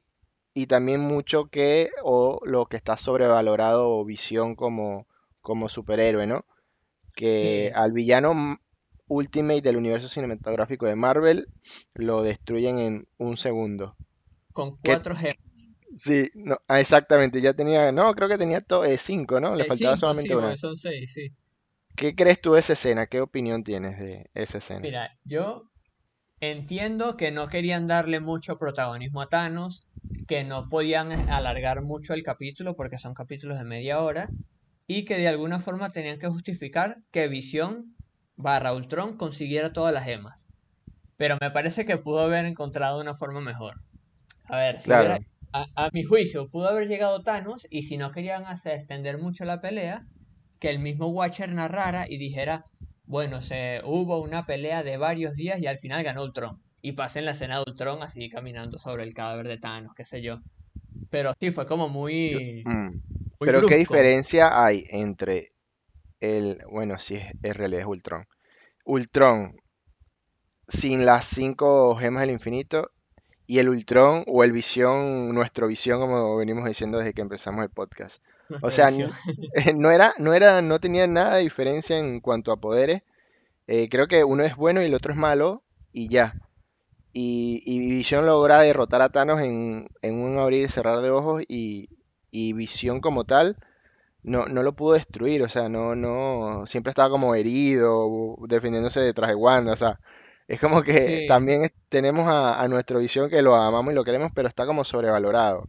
y 0.53 0.67
también 0.67 1.01
mucho 1.01 1.47
que, 1.49 1.91
o 2.03 2.39
lo 2.45 2.65
que 2.67 2.77
está 2.77 2.97
sobrevalorado 2.97 3.89
o 3.91 4.05
Visión 4.05 4.55
como, 4.55 5.07
como 5.41 5.69
superhéroe, 5.69 6.27
¿no? 6.27 6.45
que 7.15 7.71
Sí, 7.71 7.75
al 7.75 7.91
villano 7.93 8.59
Ultimate 9.07 9.61
del 9.61 9.77
universo 9.77 10.07
cinematográfico 10.09 10.85
de 10.87 10.95
Marvel 10.95 11.49
lo 11.95 12.23
destruyen 12.23 12.79
en 12.79 13.07
un 13.17 13.37
segundo. 13.37 13.97
con 14.51 14.77
Que 14.83 14.97
cuatro 14.97 15.15
gemas. 15.15 15.73
sí, 16.05 16.29
no, 16.35 16.57
ah, 16.67 16.79
exactamente, 16.79 17.41
ya 17.41 17.53
tenía, 17.53 17.91
no, 17.91 18.13
creo 18.15 18.29
que 18.29 18.37
tenía 18.37 18.61
to- 18.61 18.85
eh, 18.85 18.97
cinco, 18.97 19.39
¿no? 19.39 19.55
Le 19.55 19.65
Eh, 19.65 19.71
faltaba 19.71 19.97
cinco, 19.97 19.97
solamente 19.97 20.35
sí, 20.35 20.35
una. 20.35 20.57
son 20.57 20.75
seis, 20.75 21.11
sí. 21.13 21.33
¿Qué 21.95 22.13
crees 22.15 22.39
tú 22.39 22.53
de 22.53 22.59
esa 22.59 22.73
escena? 22.73 23.07
¿Qué 23.07 23.19
opinión 23.19 23.63
tienes 23.63 23.97
de 23.97 24.29
esa 24.35 24.59
escena? 24.59 24.93
Mira, 24.93 25.17
yo 25.23 25.71
entiendo 26.51 27.15
que 27.15 27.31
no 27.31 27.47
querían 27.47 27.87
darle 27.87 28.19
mucho 28.19 28.57
protagonismo 28.57 29.21
a 29.21 29.27
Thanos, 29.27 29.87
que 30.27 30.43
no 30.43 30.69
podían 30.69 31.11
alargar 31.29 31.81
mucho 31.81 32.13
el 32.13 32.23
capítulo 32.23 32.75
porque 32.75 32.97
son 32.97 33.13
capítulos 33.13 33.57
de 33.57 33.65
media 33.65 34.01
hora, 34.01 34.29
y 34.87 35.05
que 35.05 35.17
de 35.17 35.27
alguna 35.27 35.59
forma 35.59 35.89
tenían 35.89 36.19
que 36.19 36.27
justificar 36.27 36.97
que 37.11 37.27
Visión 37.27 37.95
barra 38.35 38.73
Ultron 38.73 39.17
consiguiera 39.17 39.73
todas 39.73 39.93
las 39.93 40.03
gemas. 40.03 40.45
Pero 41.17 41.37
me 41.39 41.51
parece 41.51 41.85
que 41.85 41.97
pudo 41.97 42.21
haber 42.21 42.45
encontrado 42.45 42.99
una 42.99 43.15
forma 43.15 43.39
mejor. 43.39 43.75
A 44.45 44.57
ver, 44.57 44.79
si 44.79 44.91
hubiera, 44.91 45.19
a, 45.53 45.65
a 45.75 45.89
mi 45.93 46.03
juicio, 46.03 46.49
pudo 46.49 46.67
haber 46.67 46.87
llegado 46.87 47.23
Thanos 47.23 47.65
y 47.69 47.83
si 47.83 47.97
no 47.97 48.11
querían 48.11 48.45
hacer 48.45 48.73
extender 48.73 49.17
mucho 49.17 49.45
la 49.45 49.61
pelea, 49.61 50.03
que 50.59 50.69
el 50.69 50.79
mismo 50.79 51.07
Watcher 51.07 51.53
narrara 51.53 52.05
y 52.09 52.17
dijera, 52.17 52.65
bueno, 53.05 53.41
se 53.41 53.81
hubo 53.83 54.21
una 54.21 54.45
pelea 54.45 54.83
de 54.83 54.97
varios 54.97 55.35
días 55.35 55.59
y 55.59 55.67
al 55.67 55.77
final 55.77 56.03
ganó 56.03 56.23
Ultron. 56.23 56.61
Y 56.81 56.93
pasen 56.93 57.25
la 57.25 57.31
escena 57.31 57.57
de 57.57 57.63
Ultron 57.67 58.03
así 58.03 58.29
caminando 58.29 58.77
sobre 58.77 59.03
el 59.03 59.13
cadáver 59.13 59.47
de 59.47 59.57
Thanos, 59.57 59.93
qué 59.95 60.05
sé 60.05 60.21
yo. 60.21 60.39
Pero 61.09 61.33
sí, 61.39 61.51
fue 61.51 61.65
como 61.65 61.89
muy, 61.89 62.63
mm. 62.65 62.89
muy 62.89 63.01
Pero 63.39 63.65
¿qué 63.67 63.77
diferencia 63.77 64.63
hay 64.63 64.85
entre 64.89 65.47
el, 66.19 66.59
bueno, 66.69 66.99
sí, 66.99 67.15
es, 67.15 67.31
es 67.41 67.55
realidad 67.55 67.81
es 67.81 67.87
Ultron. 67.87 68.25
Ultron 68.85 69.55
sin 70.67 71.05
las 71.05 71.25
cinco 71.25 71.95
gemas 71.95 72.21
del 72.21 72.31
infinito 72.31 72.91
y 73.45 73.59
el 73.59 73.69
Ultron 73.69 74.23
o 74.27 74.43
el 74.43 74.51
Visión, 74.51 75.33
nuestro 75.33 75.67
Visión, 75.67 75.99
como 75.99 76.37
venimos 76.37 76.65
diciendo 76.65 76.97
desde 76.97 77.13
que 77.13 77.21
empezamos 77.21 77.63
el 77.63 77.69
podcast. 77.69 78.23
O 78.61 78.71
sea, 78.71 78.91
no 79.75 79.91
era, 79.91 80.13
no 80.19 80.33
era, 80.33 80.61
no 80.61 80.79
tenía 80.79 81.07
nada 81.07 81.35
de 81.37 81.43
diferencia 81.43 81.97
en 81.97 82.21
cuanto 82.21 82.51
a 82.51 82.57
poderes. 82.59 83.03
Eh, 83.67 83.89
creo 83.89 84.07
que 84.07 84.23
uno 84.23 84.43
es 84.43 84.55
bueno 84.57 84.81
y 84.81 84.85
el 84.85 84.95
otro 84.95 85.13
es 85.13 85.19
malo 85.19 85.63
y 85.93 86.09
ya. 86.09 86.35
Y, 87.13 87.61
y 87.65 87.79
Visión 87.79 88.25
logra 88.25 88.61
derrotar 88.61 89.01
a 89.01 89.09
Thanos 89.09 89.41
en, 89.41 89.87
en 90.01 90.15
un 90.15 90.37
abrir 90.39 90.63
y 90.65 90.69
cerrar 90.69 91.01
de 91.01 91.11
ojos 91.11 91.43
y, 91.47 91.89
y 92.31 92.53
Visión 92.53 93.01
como 93.01 93.23
tal 93.25 93.57
no, 94.23 94.47
no 94.47 94.63
lo 94.63 94.75
pudo 94.75 94.93
destruir. 94.95 95.43
O 95.43 95.49
sea, 95.49 95.69
no, 95.69 95.95
no, 95.95 96.65
siempre 96.67 96.91
estaba 96.91 97.09
como 97.09 97.35
herido, 97.35 98.37
defendiéndose 98.47 98.99
detrás 99.01 99.29
de 99.31 99.35
Wanda. 99.35 99.73
O 99.73 99.77
sea, 99.77 99.99
es 100.47 100.59
como 100.59 100.83
que 100.83 101.09
Sí, 101.09 101.25
también 101.25 101.71
tenemos 101.89 102.27
a, 102.27 102.61
a 102.61 102.67
nuestro 102.67 102.99
Visión 102.99 103.29
que 103.29 103.41
lo 103.43 103.55
amamos 103.55 103.93
y 103.93 103.95
lo 103.95 104.03
queremos, 104.05 104.31
pero 104.35 104.47
está 104.49 104.65
como 104.65 104.83
sobrevalorado. 104.85 105.65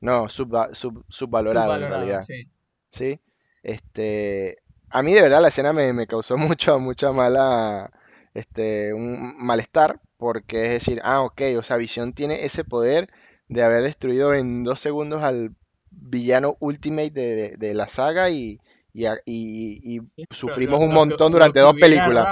No, 0.00 0.28
subva- 0.28 0.74
sub- 0.74 1.04
subvalorado 1.08 1.74
en 1.74 1.88
realidad. 1.88 2.22
sí. 2.24 2.48
¿sí? 2.90 3.20
Este, 3.62 4.58
a 4.90 5.02
mí 5.02 5.12
de 5.12 5.22
verdad 5.22 5.42
la 5.42 5.48
escena 5.48 5.72
me, 5.72 5.92
me 5.92 6.06
causó 6.06 6.36
mucho, 6.56 6.78
mucha 6.80 7.12
mala, 7.12 7.90
este, 8.34 8.94
un 8.94 9.36
malestar, 9.44 10.00
porque 10.16 10.64
es 10.64 10.70
decir, 10.70 11.00
ah, 11.04 11.22
ok, 11.22 11.42
o 11.58 11.62
sea, 11.62 11.76
Visión 11.76 12.12
tiene 12.12 12.44
ese 12.44 12.64
poder 12.64 13.08
de 13.48 13.62
haber 13.62 13.82
destruido 13.82 14.34
en 14.34 14.64
dos 14.64 14.80
segundos 14.80 15.22
al 15.22 15.54
villano 15.90 16.56
Ultimate 16.60 17.10
de, 17.10 17.34
de- 17.36 17.56
de 17.56 17.74
la 17.74 17.88
saga 17.88 18.30
y, 18.30 18.60
y, 18.92 19.06
y- 19.26 20.00
sufrimos 20.30 20.78
lo- 20.80 20.86
un 20.86 20.92
montón 20.92 21.32
lo 21.32 21.38
durante 21.38 21.60
dos 21.60 21.74
películas. 21.74 22.28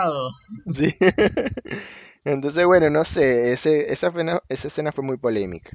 Sí. 0.73 0.95
Entonces, 2.25 2.67
bueno, 2.67 2.91
no 2.91 3.05
sé, 3.05 3.53
ese, 3.53 3.93
esa, 3.93 4.09
escena, 4.09 4.43
esa 4.49 4.69
escena 4.69 4.93
fue 4.93 5.05
muy 5.05 5.17
polémica. 5.17 5.71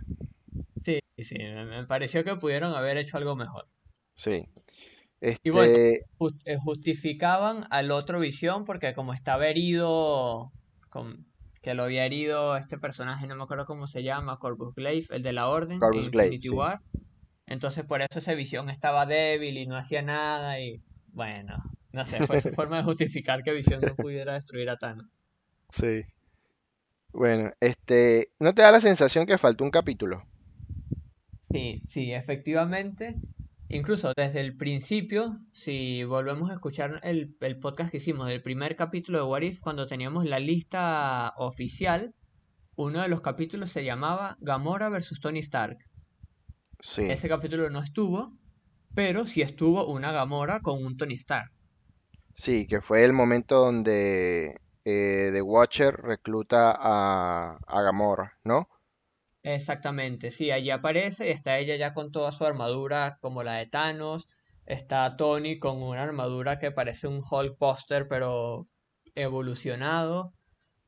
Sí, 0.84 1.00
sí, 1.18 1.38
me, 1.38 1.86
pareció 1.86 2.24
que 2.24 2.36
pudieron 2.36 2.74
haber 2.74 2.98
hecho 2.98 3.18
algo 3.18 3.36
mejor. 3.36 3.68
Sí. 4.16 4.46
Y 5.44 5.50
bueno, 5.52 5.74
Este, 5.74 6.06
eh, 6.46 6.58
justificaban 6.58 7.68
al 7.70 7.92
otro 7.92 8.20
Visión 8.20 8.66
porque 8.66 8.94
como 8.96 9.14
estaba 9.14 9.48
herido, 9.48 10.52
con, 10.90 11.28
que 11.62 11.76
lo 11.76 11.84
había 11.84 12.06
herido 12.06 12.58
este 12.58 12.80
personaje, 12.80 13.28
no 13.28 13.36
me 13.36 13.44
acuerdo 13.44 13.66
cómo 13.66 13.86
se 13.86 14.04
llama, 14.04 14.40
Corvus 14.40 14.74
Glaive, 14.74 15.08
el 15.12 15.22
de 15.22 15.34
la 15.34 15.48
Orden, 15.48 15.80
Glaive, 15.80 16.06
Infinity 16.06 16.50
sí. 16.50 16.50
War. 16.50 16.80
Entonces 17.46 17.84
por 17.84 18.02
eso 18.02 18.20
ese 18.20 18.34
Visión 18.34 18.70
estaba 18.70 19.06
débil 19.06 19.58
y 19.58 19.68
no 19.68 19.76
hacía 19.76 20.02
nada 20.02 20.60
y 20.60 20.82
bueno, 21.14 21.58
no 21.92 22.06
sé, 22.06 22.26
fue 22.26 22.42
su 22.42 22.50
forma 22.56 22.78
de 22.78 22.84
justificar 22.84 23.44
que 23.44 23.54
Visión 23.54 23.82
no 23.82 23.96
pudiera 23.96 24.34
destruir 24.34 24.70
a 24.70 24.78
Thanos. 24.78 25.08
Sí. 25.70 26.04
Bueno, 27.14 27.52
este, 27.60 28.32
¿no 28.40 28.54
te 28.54 28.62
da 28.62 28.72
la 28.72 28.80
sensación 28.80 29.26
que 29.26 29.38
faltó 29.38 29.64
un 29.64 29.72
capítulo? 29.72 30.24
Sí, 31.52 31.84
sí, 31.88 32.14
efectivamente. 32.14 33.22
Incluso 33.68 34.14
desde 34.16 34.42
el 34.42 34.58
principio, 34.58 35.38
si 35.54 36.04
volvemos 36.04 36.50
a 36.50 36.54
escuchar 36.54 37.00
el, 37.04 37.36
el 37.40 37.60
podcast 37.60 37.92
que 37.92 37.98
hicimos 37.98 38.28
del 38.28 38.42
primer 38.42 38.76
capítulo 38.76 39.20
de 39.20 39.24
What 39.26 39.42
If, 39.44 39.60
cuando 39.62 39.88
teníamos 39.88 40.26
la 40.26 40.40
lista 40.40 41.34
oficial, 41.38 42.14
uno 42.76 43.02
de 43.04 43.10
los 43.10 43.22
capítulos 43.22 43.72
se 43.72 43.86
llamaba 43.86 44.38
Gamora 44.42 44.90
versus 44.90 45.20
Tony 45.22 45.40
Stark. 45.42 45.78
Sí, 46.82 47.04
Ese 47.06 47.30
capítulo 47.30 47.70
no 47.70 47.84
estuvo, 47.84 48.40
pero 48.94 49.28
sí 49.28 49.42
estuvo 49.44 49.88
una 49.88 50.12
Gamora 50.12 50.62
con 50.62 50.84
un 50.84 50.98
Tony 50.98 51.16
Stark. 51.16 51.52
sí, 52.34 52.68
que 52.68 52.82
fue 52.82 53.04
el 53.06 53.14
momento 53.14 53.56
donde 53.58 54.62
eh, 54.86 55.30
The 55.34 55.42
Watcher 55.42 55.96
recluta 55.96 56.72
a, 56.78 57.58
a 57.66 57.82
Gamora, 57.82 58.38
¿no? 58.44 58.70
Exactamente, 59.44 60.30
sí, 60.32 60.52
allí 60.52 60.70
aparece 60.70 61.28
y 61.28 61.32
está 61.32 61.58
ella 61.58 61.76
ya 61.76 61.94
con 61.94 62.12
toda 62.12 62.32
su 62.32 62.46
armadura 62.46 63.18
como 63.22 63.44
la 63.44 63.54
de 63.54 63.66
Thanos. 63.66 64.28
Está 64.68 65.18
Tony 65.18 65.58
con 65.60 65.82
una 65.82 66.04
armadura 66.04 66.60
que 66.60 66.72
parece 66.72 67.08
un 67.08 67.24
Hulk 67.30 67.58
Buster, 67.60 68.08
pero 68.08 68.68
evolucionado. 69.16 70.34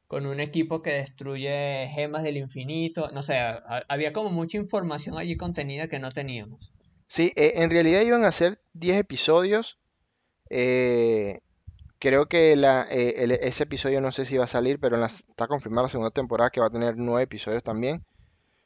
con 0.08 0.28
un 0.28 0.40
equipo 0.40 0.84
que 0.84 0.92
destruye 0.92 1.88
gemas 1.92 2.22
del 2.22 2.38
infinito. 2.38 3.10
No 3.14 3.24
sé, 3.24 3.36
ha- 3.40 3.84
había 3.88 4.14
como 4.14 4.30
mucha 4.30 4.58
información 4.58 5.18
allí 5.18 5.38
contenida 5.38 5.88
que 5.88 5.98
no 5.98 6.12
teníamos. 6.12 6.72
Sí, 7.08 7.32
eh, 7.36 7.54
en 7.56 7.72
realidad 7.72 8.02
iban 8.02 8.24
a 8.24 8.32
ser 8.32 8.60
10 8.74 8.98
episodios. 8.98 9.80
eh, 10.52 11.40
creo 12.00 12.28
que 12.28 12.56
la, 12.56 12.86
eh, 12.92 13.16
el- 13.24 13.32
ese 13.32 13.64
episodio 13.64 14.02
no 14.02 14.12
sé 14.12 14.26
si 14.26 14.38
va 14.38 14.44
a 14.44 14.48
salir, 14.48 14.80
pero 14.80 14.96
en 14.96 15.02
la- 15.02 15.08
está 15.08 15.48
confirmada 15.48 15.84
la 15.88 15.90
segunda 15.90 16.12
temporada 16.12 16.52
que 16.52 16.60
va 16.60 16.68
a 16.68 16.72
tener 16.72 16.96
9 16.98 17.24
episodios 17.24 17.64
también. 17.64 18.04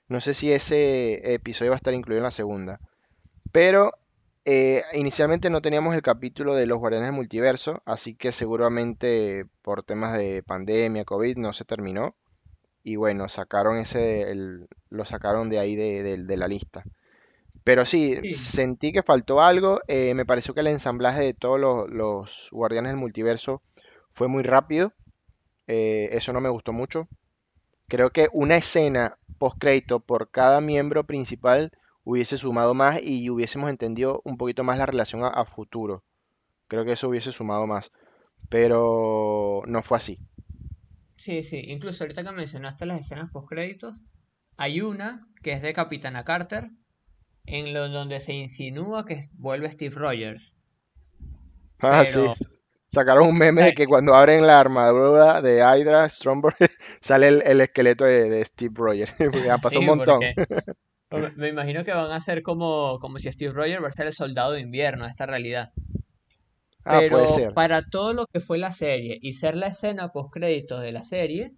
No 0.10 0.22
sé 0.22 0.34
si 0.34 0.52
ese 0.52 1.34
episodio 1.34 1.72
va 1.72 1.76
a 1.76 1.78
estar 1.78 1.94
incluido 1.94 2.20
en 2.20 2.24
la 2.24 2.32
segunda. 2.32 2.80
Pero 3.52 3.92
eh, 4.46 4.84
inicialmente 4.94 5.50
no 5.50 5.62
teníamos 5.62 5.96
el 5.96 6.02
capítulo 6.02 6.56
de 6.56 6.66
los 6.68 6.80
Guardianes 6.80 7.08
del 7.10 7.16
Multiverso, 7.16 7.82
así 7.86 8.16
que 8.16 8.32
seguramente 8.32 9.46
por 9.62 9.84
temas 9.84 10.18
de 10.18 10.44
pandemia, 10.44 11.06
COVID, 11.06 11.38
no 11.38 11.54
se 11.54 11.66
terminó. 11.66 12.16
Y 12.84 12.98
bueno, 12.98 13.30
sacaron 13.30 13.78
ese, 13.78 14.32
el- 14.32 14.68
lo 14.90 15.06
sacaron 15.06 15.50
de 15.50 15.60
ahí 15.60 15.76
de, 15.76 16.04
de- 16.04 16.24
de 16.24 16.38
la 16.38 16.48
lista. 16.48 16.84
Pero 17.64 17.86
sí, 17.86 18.16
Sí, 18.24 18.34
sentí 18.34 18.92
que 18.94 19.04
faltó 19.04 19.42
algo. 19.42 19.82
eh, 19.88 20.14
me 20.14 20.26
pareció 20.26 20.54
que 20.54 20.62
el 20.62 20.68
ensamblaje 20.68 21.22
de 21.22 21.34
todos 21.34 21.60
los, 21.60 21.90
los 21.90 22.50
Guardianes 22.52 22.92
del 22.92 23.00
Multiverso 23.00 23.62
fue 24.14 24.28
muy 24.28 24.44
rápido. 24.44 24.94
eh, 25.68 26.10
eso 26.14 26.34
no 26.34 26.42
me 26.42 26.50
gustó 26.50 26.74
mucho. 26.74 27.08
Creo 27.90 28.12
que 28.12 28.30
una 28.34 28.58
escena 28.58 29.18
post-crédito 29.40 30.00
por 30.00 30.32
cada 30.32 30.62
miembro 30.62 31.06
principal 31.06 31.72
hubiese 32.06 32.38
sumado 32.38 32.74
más 32.74 33.02
y 33.04 33.30
hubiésemos 33.30 33.70
entendido 33.70 34.22
un 34.26 34.38
poquito 34.38 34.64
más 34.64 34.78
la 34.78 34.86
relación 34.86 35.24
a, 35.24 35.28
a 35.28 35.46
futuro. 35.46 36.04
Creo 36.68 36.86
que 36.86 36.94
eso 36.94 37.10
hubiese 37.10 37.32
sumado 37.32 37.68
más, 37.68 37.92
pero 38.50 39.64
no 39.68 39.84
fue 39.84 39.98
así. 39.98 40.20
sí, 41.18 41.44
sí. 41.44 41.62
Incluso 41.68 42.04
ahorita 42.04 42.24
que 42.24 42.32
mencionaste 42.32 42.86
las 42.86 43.02
escenas 43.02 43.30
postcréditos, 43.32 44.00
hay 44.58 44.82
una 44.82 45.28
que 45.44 45.52
es 45.52 45.62
de 45.62 45.74
Capitana 45.74 46.24
Carter, 46.26 46.72
en 47.46 47.74
lo 47.74 47.90
donde 47.90 48.20
se 48.22 48.34
insinúa 48.34 49.06
que 49.06 49.22
vuelve 49.34 49.72
Steve 49.72 49.96
Rogers. 49.96 50.56
Ah, 51.82 52.06
sí. 52.06 52.28
Sacaron 52.98 53.28
un 53.30 53.38
meme 53.38 53.64
de 53.64 53.74
que 53.74 53.88
cuando 53.88 54.16
abren 54.16 54.46
la 54.48 54.60
armadura 54.60 55.42
de 55.42 55.58
Hydra 55.60 56.08
Stromberg 56.10 56.56
sale 57.02 57.28
el, 57.30 57.44
el 57.46 57.62
esqueleto 57.62 58.06
de, 58.06 58.30
de 58.30 58.46
Steve 58.46 58.74
Rogers. 58.76 59.14
Porque 59.18 59.44
ya 59.46 59.58
pasó 59.60 59.80
un 59.80 59.86
Sí, 59.86 59.88
montón. 59.88 60.34
porque 61.10 61.32
me 61.36 61.50
imagino 61.50 61.84
que 61.84 61.92
van 61.94 62.12
a 62.12 62.22
ser 62.22 62.44
como, 62.44 63.00
como 63.02 63.20
si 63.20 63.32
Steve 63.32 63.54
Rogers 63.54 63.80
fuera 63.96 64.10
el 64.10 64.16
soldado 64.16 64.54
de 64.54 64.62
invierno 64.62 65.06
esta 65.06 65.26
realidad. 65.26 65.72
Ah, 66.86 67.06
puede 67.08 67.28
Pero 67.28 67.28
ser. 67.28 67.54
para 67.54 67.82
todo 67.84 68.14
lo 68.14 68.26
que 68.28 68.40
fue 68.40 68.58
la 68.58 68.72
serie 68.72 69.18
y 69.22 69.34
ser 69.34 69.56
la 69.56 69.68
escena 69.68 70.10
postcréditos 70.12 70.82
de 70.82 70.92
la 70.92 71.04
serie, 71.04 71.54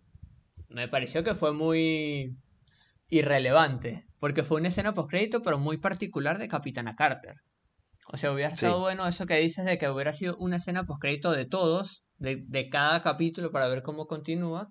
me 0.70 0.88
pareció 0.90 1.24
que 1.24 1.36
fue 1.36 1.54
muy 1.54 2.38
irrelevante, 3.10 4.06
porque 4.20 4.44
fue 4.44 4.60
una 4.60 4.70
escena 4.70 4.94
postcrédito, 4.96 5.42
pero 5.44 5.60
muy 5.60 5.78
particular 5.78 6.38
de 6.40 6.48
Capitana 6.50 6.96
Carter. 6.96 7.38
O 8.12 8.18
sea, 8.18 8.32
hubiera 8.32 8.50
estado 8.50 8.76
Sí. 8.76 8.82
bueno 8.82 9.08
eso 9.08 9.26
que 9.26 9.36
dices 9.38 9.66
de 9.66 9.78
que 9.78 9.88
hubiera 9.90 10.12
sido 10.14 10.36
una 10.38 10.58
escena 10.58 10.84
postcrédito 10.84 11.32
de 11.32 11.46
todos, 11.46 12.04
de, 12.18 12.44
de 12.48 12.70
cada 12.70 13.02
capítulo 13.02 13.52
para 13.52 13.68
ver 13.68 13.84
cómo 13.84 14.08
continúa, 14.08 14.68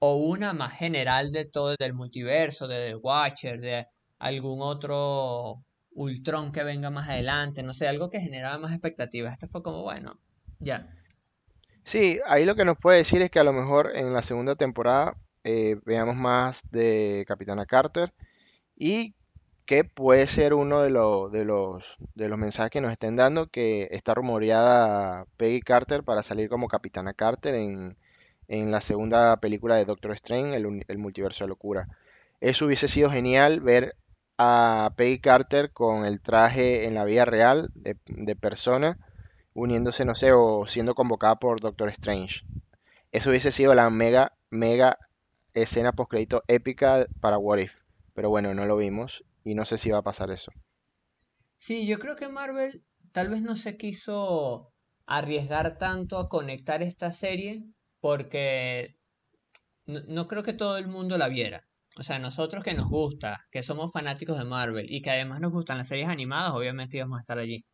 o 0.00 0.16
una 0.16 0.52
más 0.52 0.74
general 0.74 1.30
de 1.30 1.44
todo, 1.46 1.76
del 1.78 1.94
multiverso, 1.94 2.66
de 2.68 2.88
The 2.88 2.96
Watcher, 2.96 3.60
de 3.60 3.86
algún 4.18 4.60
otro 4.60 5.62
Ultron 5.92 6.50
que 6.52 6.64
venga 6.64 6.90
más 6.90 7.08
adelante, 7.08 7.62
no 7.62 7.72
sé, 7.72 7.86
algo 7.86 8.10
que 8.10 8.20
generaba 8.20 8.58
más 8.58 8.72
expectativas. 8.72 9.32
Esto 9.32 9.48
fue 9.48 9.62
como, 9.62 9.82
bueno, 9.82 10.18
ya. 10.58 10.88
Sí, 11.84 12.18
ahí 12.26 12.44
lo 12.44 12.56
que 12.56 12.64
nos 12.64 12.76
puede 12.78 12.98
decir 12.98 13.22
es 13.22 13.30
que 13.30 13.38
a 13.38 13.44
lo 13.44 13.52
mejor 13.52 13.92
en 13.94 14.12
la 14.12 14.22
segunda 14.22 14.56
temporada 14.56 15.16
eh, 15.44 15.76
veamos 15.84 16.16
más 16.16 16.68
de 16.70 17.24
Capitana 17.28 17.66
Carter 17.66 18.12
y 18.76 19.14
que 19.66 19.84
puede 19.84 20.26
ser 20.26 20.54
uno 20.54 20.80
de, 20.82 20.90
de 20.90 21.44
los, 21.44 21.96
de 22.14 22.28
los 22.28 22.38
mensajes 22.38 22.70
que 22.70 22.80
nos 22.80 22.92
estén 22.92 23.16
dando, 23.16 23.48
que 23.48 23.88
está 23.92 24.14
rumoreada 24.14 25.26
Peggy 25.36 25.60
Carter 25.62 26.04
para 26.04 26.22
salir 26.22 26.48
como 26.48 26.68
Capitana 26.68 27.14
Carter 27.14 27.54
en, 27.54 27.96
en 28.48 28.70
la 28.70 28.80
segunda 28.80 29.38
película 29.38 29.76
de 29.76 29.86
Doctor 29.86 30.12
Strange, 30.12 30.56
el 30.56 30.98
multiverso 30.98 31.44
de 31.44 31.48
locura. 31.48 31.88
Eso 32.40 32.66
hubiese 32.66 32.88
sido 32.88 33.10
genial 33.10 33.60
ver 33.60 33.96
a 34.36 34.92
Peggy 34.96 35.18
Carter 35.20 35.72
con 35.72 36.04
el 36.04 36.20
traje 36.20 36.86
en 36.86 36.94
la 36.94 37.04
vida 37.04 37.24
real 37.24 37.70
de, 37.74 37.96
de 38.06 38.36
persona, 38.36 38.98
uniéndose, 39.54 40.04
no 40.04 40.14
sé, 40.14 40.32
o 40.32 40.66
siendo 40.66 40.94
convocada 40.94 41.36
por 41.36 41.60
Doctor 41.60 41.88
Strange. 41.88 42.42
Eso 43.12 43.30
hubiese 43.30 43.52
sido 43.52 43.74
la 43.74 43.88
mega, 43.88 44.32
mega 44.50 44.98
escena 45.54 45.92
postcrédito 45.92 46.42
épica 46.48 47.06
para 47.20 47.38
What 47.38 47.58
If. 47.58 47.76
Pero 48.12 48.28
bueno, 48.28 48.52
no 48.54 48.66
lo 48.66 48.76
vimos 48.76 49.24
y 49.44 49.54
no 49.54 49.64
sé 49.64 49.78
si 49.78 49.90
va 49.90 49.98
a 49.98 50.02
pasar 50.02 50.30
eso. 50.30 50.50
Sí, 51.56 51.86
yo 51.86 51.98
creo 51.98 52.16
que 52.16 52.28
Marvel 52.28 52.84
tal 53.12 53.28
vez 53.28 53.42
no 53.42 53.56
se 53.56 53.76
quiso 53.76 54.72
arriesgar 55.06 55.78
tanto 55.78 56.18
a 56.18 56.28
conectar 56.28 56.82
esta 56.82 57.12
serie 57.12 57.62
porque 58.00 58.96
no, 59.86 60.00
no 60.08 60.28
creo 60.28 60.42
que 60.42 60.52
todo 60.52 60.76
el 60.78 60.88
mundo 60.88 61.18
la 61.18 61.28
viera. 61.28 61.62
O 61.96 62.02
sea, 62.02 62.18
nosotros 62.18 62.64
que 62.64 62.74
nos 62.74 62.88
gusta, 62.88 63.46
que 63.52 63.62
somos 63.62 63.92
fanáticos 63.92 64.36
de 64.36 64.44
Marvel 64.44 64.86
y 64.90 65.00
que 65.00 65.10
además 65.10 65.40
nos 65.40 65.52
gustan 65.52 65.78
las 65.78 65.88
series 65.88 66.08
animadas, 66.08 66.52
obviamente 66.52 66.96
íbamos 66.96 67.18
a 67.18 67.20
estar 67.20 67.38
allí. 67.38 67.64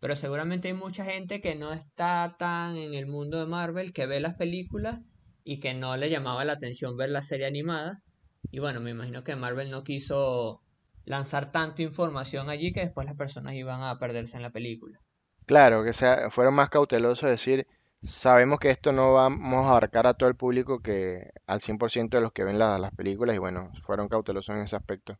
Pero 0.00 0.16
seguramente 0.16 0.68
hay 0.68 0.74
mucha 0.74 1.04
gente 1.04 1.40
que 1.40 1.54
no 1.54 1.72
está 1.72 2.36
tan 2.38 2.76
en 2.76 2.92
el 2.92 3.06
mundo 3.06 3.38
de 3.38 3.46
Marvel, 3.46 3.92
que 3.92 4.06
ve 4.06 4.20
las 4.20 4.34
películas 4.34 5.00
y 5.44 5.60
que 5.60 5.74
no 5.74 5.96
le 5.96 6.10
llamaba 6.10 6.44
la 6.44 6.54
atención 6.54 6.96
ver 6.96 7.10
la 7.10 7.22
serie 7.22 7.46
animada. 7.46 8.02
Y 8.50 8.58
bueno, 8.58 8.80
me 8.80 8.90
imagino 8.90 9.24
que 9.24 9.36
Marvel 9.36 9.70
no 9.70 9.84
quiso 9.84 10.61
lanzar 11.04 11.52
tanta 11.52 11.82
información 11.82 12.50
allí 12.50 12.72
que 12.72 12.80
después 12.80 13.06
las 13.06 13.16
personas 13.16 13.54
iban 13.54 13.82
a 13.82 13.98
perderse 13.98 14.36
en 14.36 14.42
la 14.42 14.50
película. 14.50 14.98
Claro, 15.46 15.84
que 15.84 15.92
sea, 15.92 16.30
fueron 16.30 16.54
más 16.54 16.68
cautelosos, 16.70 17.28
decir, 17.30 17.66
sabemos 18.02 18.58
que 18.58 18.70
esto 18.70 18.90
no 18.92 19.12
vamos 19.14 19.66
a 19.66 19.70
abarcar 19.70 20.06
a 20.08 20.14
todo 20.14 20.28
el 20.28 20.34
público 20.36 20.80
que 20.80 21.30
al 21.46 21.60
100% 21.60 22.16
de 22.16 22.22
los 22.22 22.32
que 22.32 22.42
ven 22.44 22.58
la- 22.58 22.78
las 22.78 22.92
películas 22.94 23.36
y 23.36 23.38
bueno, 23.38 23.70
fueron 23.84 24.08
cautelosos 24.08 24.56
en 24.56 24.62
ese 24.62 24.76
aspecto. 24.76 25.18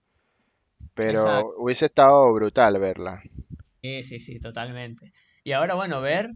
Exacto. 1.07 1.53
Pero 1.53 1.55
hubiese 1.59 1.87
estado 1.87 2.33
brutal 2.33 2.79
verla. 2.79 3.23
Sí, 3.83 4.03
sí, 4.03 4.21
sí, 4.21 4.41
totalmente. 4.41 5.13
Y 5.45 5.53
ahora, 5.53 5.75
bueno, 5.75 6.01
ver 6.01 6.31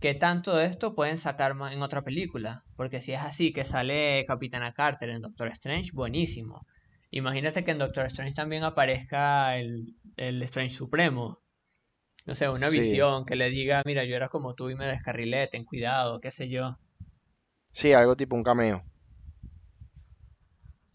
qué 0.00 0.14
tanto 0.14 0.54
de 0.56 0.66
esto 0.66 0.94
pueden 0.94 1.18
sacar 1.18 1.52
en 1.72 1.82
otra 1.82 2.02
película. 2.02 2.62
Porque 2.76 3.00
si 3.00 3.12
es 3.12 3.20
así, 3.20 3.52
que 3.52 3.64
sale 3.64 4.24
Capitana 4.26 4.72
Carter 4.72 5.10
en 5.10 5.22
Doctor 5.22 5.48
Strange, 5.48 5.90
buenísimo. 5.92 6.64
Imagínate 7.12 7.62
que 7.64 7.70
en 7.70 7.78
Doctor 7.78 8.06
Strange 8.06 8.34
también 8.34 8.64
aparezca 8.64 9.56
el, 9.56 9.94
el 10.16 10.42
Strange 10.42 10.74
Supremo. 10.74 11.40
No 12.26 12.34
sé, 12.34 12.48
una 12.50 12.70
Sí, 12.70 12.80
visión 12.80 13.24
que 13.26 13.36
le 13.36 13.50
diga, 13.50 13.82
mira, 13.86 14.04
yo 14.04 14.16
era 14.16 14.28
como 14.30 14.54
tú 14.54 14.70
y 14.70 14.76
me 14.76 14.86
descarrilé, 14.86 15.48
ten 15.48 15.64
cuidado, 15.64 16.20
qué 16.20 16.30
sé 16.32 16.48
yo. 16.50 16.78
sí, 17.72 17.92
algo 17.92 18.16
tipo 18.16 18.34
un 18.36 18.42
cameo. 18.42 18.86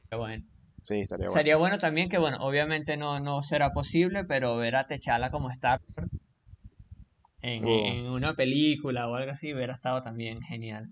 Pero 0.09 0.21
bueno. 0.21 0.43
Sí, 0.83 1.01
estaría 1.01 1.29
bueno. 1.29 1.45
Sería 1.45 1.57
bueno 1.57 1.77
también 1.79 2.09
que, 2.09 2.17
bueno, 2.19 2.38
obviamente 2.41 2.97
no, 2.97 3.19
no 3.21 3.43
será 3.43 3.71
posible, 3.74 4.25
pero 4.25 4.57
ver 4.57 4.75
a 4.77 4.88
T'Challa 4.88 5.31
como 5.31 5.51
Star 5.51 5.79
en, 7.41 7.65
Uh, 7.65 7.97
en 7.97 8.05
una 8.05 8.36
película 8.36 9.07
o 9.09 9.15
algo 9.15 9.31
así 9.31 9.51
hubiera 9.51 9.74
estado 9.74 10.01
también 10.01 10.39
genial. 10.43 10.91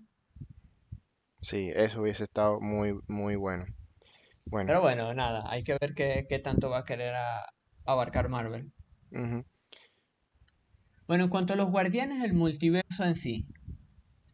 sí, 1.40 1.70
eso 1.74 2.02
hubiese 2.02 2.24
estado 2.24 2.60
muy, 2.60 3.00
muy 3.08 3.36
bueno. 3.36 3.64
Bueno, 4.46 4.66
Pero 4.68 4.80
bueno, 4.80 5.14
nada, 5.14 5.44
hay 5.50 5.62
que 5.62 5.76
ver 5.80 5.94
qué, 5.94 6.26
qué 6.28 6.38
tanto 6.40 6.70
va 6.70 6.78
a 6.78 6.84
querer 6.84 7.14
a- 7.14 7.46
abarcar 7.84 8.28
Marvel. 8.28 8.72
Bueno, 11.08 11.24
en 11.24 11.30
cuanto 11.30 11.52
a 11.52 11.56
los 11.56 11.70
Guardianes 11.70 12.22
del 12.22 12.32
Multiverso 12.34 13.04
en 13.04 13.16
sí, 13.16 13.48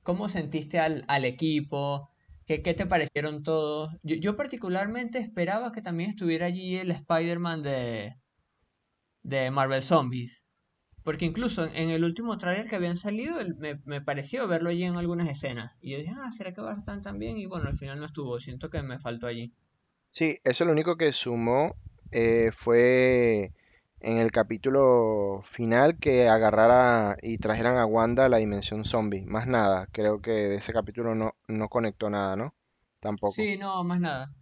¿cómo 0.03 0.29
sentiste 0.29 0.79
al, 0.81 1.05
al 1.09 1.25
equipo? 1.27 2.11
¿Qué, 2.47 2.63
qué 2.63 2.75
te 2.75 2.87
parecieron 2.87 3.43
todos? 3.45 3.91
Yo, 4.03 4.17
yo 4.17 4.37
particularmente 4.37 5.19
esperaba 5.21 5.73
que 5.73 5.83
también 5.83 6.11
estuviera 6.11 6.47
allí 6.47 6.77
el 6.77 6.91
Spider-Man 6.93 7.63
de, 7.63 8.15
de 9.25 9.51
Marvel 9.51 9.83
Zombies. 9.83 10.47
Porque 11.05 11.25
incluso 11.27 11.65
en, 11.65 11.77
en 11.77 11.91
el 11.91 12.05
último 12.05 12.39
tráiler 12.39 12.69
que 12.69 12.77
habían 12.77 12.97
salido, 12.99 13.41
el- 13.41 13.57
me, 13.57 13.81
me 13.85 14.01
pareció 14.03 14.49
verlo 14.49 14.71
allí 14.71 14.85
en 14.85 14.97
algunas 14.97 15.29
escenas. 15.29 15.73
Y 15.81 15.93
yo 15.93 15.99
dije, 15.99 16.13
ah, 16.17 16.33
¿será 16.33 16.53
que 16.55 16.63
va 16.63 16.73
a 16.73 16.79
estar 16.79 17.01
tan 17.03 17.19
bien? 17.19 17.39
Y 17.39 17.47
bueno, 17.47 17.69
al 17.69 17.75
final 17.77 18.01
no 18.01 18.07
estuvo. 18.07 18.41
Siento 18.41 18.71
que 18.71 18.83
me 18.83 19.01
faltó 19.01 19.27
allí. 19.29 19.55
Sí, 20.13 20.39
eso 20.45 20.65
lo 20.65 20.73
único 20.73 20.97
que 20.97 21.13
sumó 21.13 21.77
eh, 22.11 22.51
fue 22.55 23.53
en 24.01 24.19
el 24.19 24.31
capítulo 24.31 25.43
final 25.45 25.99
que 25.99 26.29
agarrara 26.29 27.17
y 27.23 27.39
trajeran 27.39 27.79
a 27.79 27.87
Wanda 27.87 28.27
a 28.27 28.29
la 28.29 28.39
dimensión 28.39 28.85
zombie. 28.85 29.25
Más 29.25 29.47
nada, 29.47 29.89
creo 29.93 30.21
que 30.21 30.31
de 30.33 30.57
ese 30.57 30.73
capítulo 30.73 31.15
no, 31.15 31.35
no 31.49 31.69
conectó 31.69 32.11
nada, 32.11 32.37
¿no? 32.37 32.55
Tampoco. 33.01 33.51
Sí, 33.51 33.57
no, 33.57 33.83
más 33.83 33.99
nada. 34.01 34.33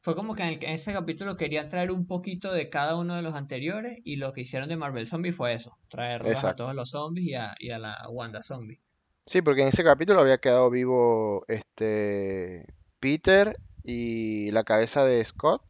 Fue 0.00 0.16
como 0.16 0.34
que 0.34 0.42
en, 0.42 0.48
el- 0.48 0.64
en 0.64 0.70
ese 0.72 0.92
capítulo 0.92 1.36
querían 1.36 1.68
traer 1.68 1.92
un 1.92 2.06
poquito 2.06 2.52
de 2.52 2.68
cada 2.68 2.96
uno 2.96 3.14
de 3.14 3.22
los 3.22 3.34
anteriores 3.34 4.00
y 4.04 4.16
lo 4.16 4.32
que 4.32 4.40
hicieron 4.42 4.68
de 4.68 4.76
Marvel 4.76 5.06
Zombie 5.06 5.32
fue 5.32 5.54
eso, 5.54 5.78
traerlos 5.88 6.46
a 6.46 6.56
todos 6.56 6.74
los 6.74 6.90
zombies 6.90 7.28
y 7.28 7.34
a, 7.34 7.54
y 7.60 7.70
a 7.70 7.78
la 7.78 8.08
Wanda 8.10 8.42
Zombie. 8.42 8.80
Sí, 9.26 9.42
porque 9.42 9.62
en 9.62 9.68
ese 9.68 9.84
capítulo 9.84 10.20
había 10.20 10.38
quedado 10.38 10.70
vivo 10.70 11.44
este 11.48 12.64
Peter 12.98 13.58
y 13.90 14.50
la 14.52 14.64
cabeza 14.64 15.04
de 15.04 15.24
Scott 15.24 15.62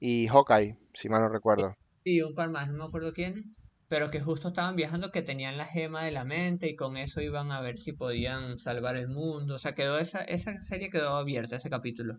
y 0.00 0.28
Hawkeye, 0.28 0.78
si 1.00 1.08
mal 1.08 1.22
no 1.22 1.30
recuerdo. 1.30 1.76
Sí, 2.02 2.20
un 2.22 2.34
par 2.34 2.50
más, 2.50 2.66
no 2.68 2.74
me 2.78 2.84
acuerdo 2.84 3.12
quiénes, 3.12 3.44
pero 3.86 4.10
que 4.10 4.20
justo 4.20 4.48
estaban 4.48 4.74
viajando 4.74 5.12
que 5.12 5.22
tenían 5.22 5.56
la 5.56 5.64
gema 5.66 6.02
de 6.02 6.10
la 6.10 6.24
mente 6.24 6.68
y 6.68 6.74
con 6.76 6.96
eso 6.96 7.20
iban 7.20 7.52
a 7.52 7.60
ver 7.60 7.78
si 7.78 7.92
podían 7.92 8.58
salvar 8.58 8.96
el 8.96 9.06
mundo. 9.08 9.54
O 9.56 9.58
sea, 9.60 9.74
quedó 9.76 9.96
esa, 9.98 10.22
esa 10.24 10.60
serie 10.62 10.90
quedó 10.90 11.10
abierta, 11.16 11.54
ese 11.56 11.70
capítulo. 11.70 12.18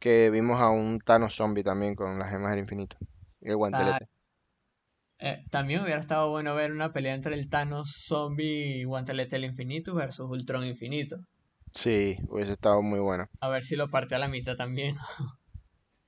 Que 0.00 0.28
vimos 0.30 0.60
a 0.60 0.70
un 0.70 0.98
Thanos 0.98 1.36
zombie 1.36 1.62
también 1.62 1.94
con 1.94 2.18
las 2.18 2.30
gemas 2.30 2.50
del 2.50 2.58
infinito 2.58 2.96
y 3.40 3.48
el 3.50 3.56
Ah, 3.72 3.98
guantelete. 3.98 4.08
eh, 5.18 5.44
también 5.50 5.82
hubiera 5.82 6.00
estado 6.00 6.30
bueno 6.30 6.54
ver 6.54 6.72
una 6.72 6.92
pelea 6.92 7.14
entre 7.14 7.34
el 7.34 7.48
Thanos 7.48 8.04
Zombie 8.06 8.84
Guantelete 8.84 9.36
del 9.36 9.44
Infinito 9.44 9.94
versus 9.94 10.28
Ultron 10.30 10.64
Infinito. 10.66 11.18
Sí, 11.72 12.18
hubiese 12.28 12.52
estado 12.52 12.82
muy 12.82 13.00
bueno. 13.00 13.28
A 13.40 13.48
ver 13.48 13.64
si 13.64 13.76
lo 13.76 13.90
parte 13.90 14.14
a 14.14 14.18
la 14.18 14.28
mitad 14.28 14.56
también. 14.56 14.96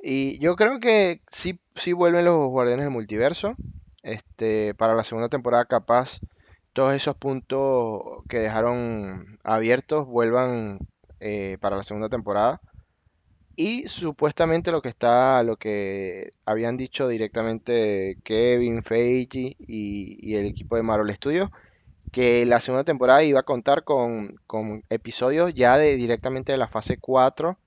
Y 0.03 0.39
yo 0.39 0.57
creo 0.57 0.81
que 0.81 1.21
sí, 1.29 1.61
sí 1.75 1.93
vuelven 1.93 2.25
los 2.25 2.49
Guardianes 2.49 2.87
del 2.87 2.93
Multiverso. 2.93 3.55
Este, 4.03 4.75
para 4.75 4.95
la 4.95 5.05
segunda 5.05 5.29
temporada, 5.29 5.67
capaz 5.67 6.21
todos 6.73 6.95
esos 6.95 7.17
puntos 7.17 8.01
que 8.29 8.39
dejaron 8.39 9.39
abiertos 9.45 10.07
vuelvan 10.07 10.79
eh, 11.21 11.59
para 11.61 11.77
la 11.77 11.83
segunda 11.83 12.09
temporada. 12.09 12.63
Y 13.57 13.89
supuestamente 13.89 14.73
lo 14.73 14.81
que 14.81 14.89
está, 14.89 15.43
lo 15.43 15.57
que 15.57 16.31
habían 16.47 16.79
dicho 16.79 17.07
directamente 17.07 18.17
Kevin 18.25 18.83
Feige 18.83 19.57
y, 19.59 20.17
y 20.27 20.37
el 20.37 20.47
equipo 20.47 20.77
de 20.77 20.83
Marvel 20.83 21.15
Studios, 21.15 21.51
que 22.13 22.45
la 22.47 22.61
segunda 22.61 22.85
temporada 22.85 23.23
iba 23.25 23.41
a 23.41 23.45
contar 23.45 23.85
con, 23.85 24.37
con 24.47 24.85
episodios 24.91 25.55
ya 25.55 25.79
de 25.79 25.97
directamente 25.97 26.53
de 26.53 26.59
la 26.59 26.69
fase 26.69 26.99
4 26.99 27.59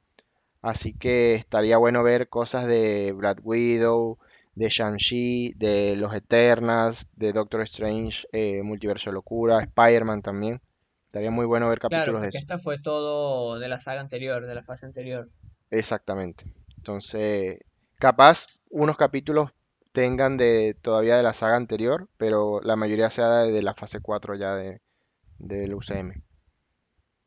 Así 0.61 0.93
que 0.93 1.35
estaría 1.35 1.77
bueno 1.77 2.03
ver 2.03 2.29
cosas 2.29 2.65
de 2.67 3.11
Black 3.13 3.39
Widow, 3.43 4.17
de 4.55 4.69
Shang-Chi, 4.69 5.53
de 5.55 5.95
Los 5.97 6.13
Eternals, 6.15 7.07
de 7.15 7.33
Doctor 7.33 7.61
Strange, 7.63 8.27
eh, 8.31 8.63
Multiverso 8.63 9.09
de 9.09 9.15
Locura, 9.15 9.61
Spider-Man 9.61 10.21
también. 10.21 10.61
Estaría 11.07 11.31
muy 11.31 11.45
bueno 11.45 11.69
ver 11.69 11.79
Claro, 11.87 11.89
capítulos 12.05 12.21
de 12.21 12.27
porque 12.27 12.37
eso. 12.37 12.39
esta 12.39 12.59
fue 12.59 12.79
todo 12.81 13.59
de 13.59 13.69
la 13.69 13.79
saga 13.79 14.01
anterior, 14.01 14.45
de 14.45 14.55
la 14.55 14.63
fase 14.63 14.85
anterior. 14.85 15.29
Exactamente. 15.71 16.45
Entonces, 16.77 17.59
capaz 17.99 18.47
unos 18.69 18.97
capítulos 18.97 19.51
tengan 19.93 20.37
de 20.37 20.75
todavía 20.81 21.17
de 21.17 21.23
la 21.23 21.33
saga 21.33 21.57
anterior, 21.57 22.09
pero 22.17 22.61
la 22.61 22.75
mayoría 22.77 23.09
sea 23.11 23.29
de, 23.43 23.51
de 23.53 23.63
la 23.63 23.75
fase 23.75 24.01
4 24.01 24.35
ya 24.35 24.55
de, 24.55 24.81
del 25.39 25.75
UCM. 25.75 26.23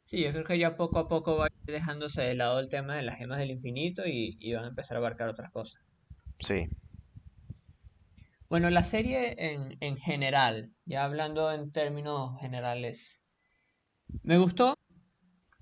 Sí, 0.04 0.22
yo 0.22 0.32
creo 0.32 0.44
que 0.44 0.58
ya 0.58 0.76
poco 0.76 0.98
a 0.98 1.08
poco 1.08 1.36
va 1.36 1.44
a 1.46 1.48
ir 1.66 1.74
dejándose 1.74 2.22
de 2.22 2.34
lado 2.34 2.58
el 2.60 2.68
tema 2.70 2.96
de 2.96 3.02
las 3.02 3.18
gemas 3.18 3.38
del 3.38 3.50
infinito 3.50 4.02
y, 4.06 4.36
y 4.40 4.52
van 4.54 4.64
a 4.64 4.68
empezar 4.68 4.96
a 4.96 4.98
abarcar 5.00 5.28
otras 5.28 5.50
cosas. 5.52 5.80
Sí. 6.40 6.70
Bueno, 8.48 8.70
la 8.70 8.82
serie 8.84 9.34
en, 9.38 9.72
en 9.80 9.96
general, 9.96 10.72
ya 10.84 11.04
hablando 11.04 11.50
en 11.52 11.72
términos 11.72 12.32
generales, 12.40 13.22
me 14.22 14.38
gustó, 14.38 14.74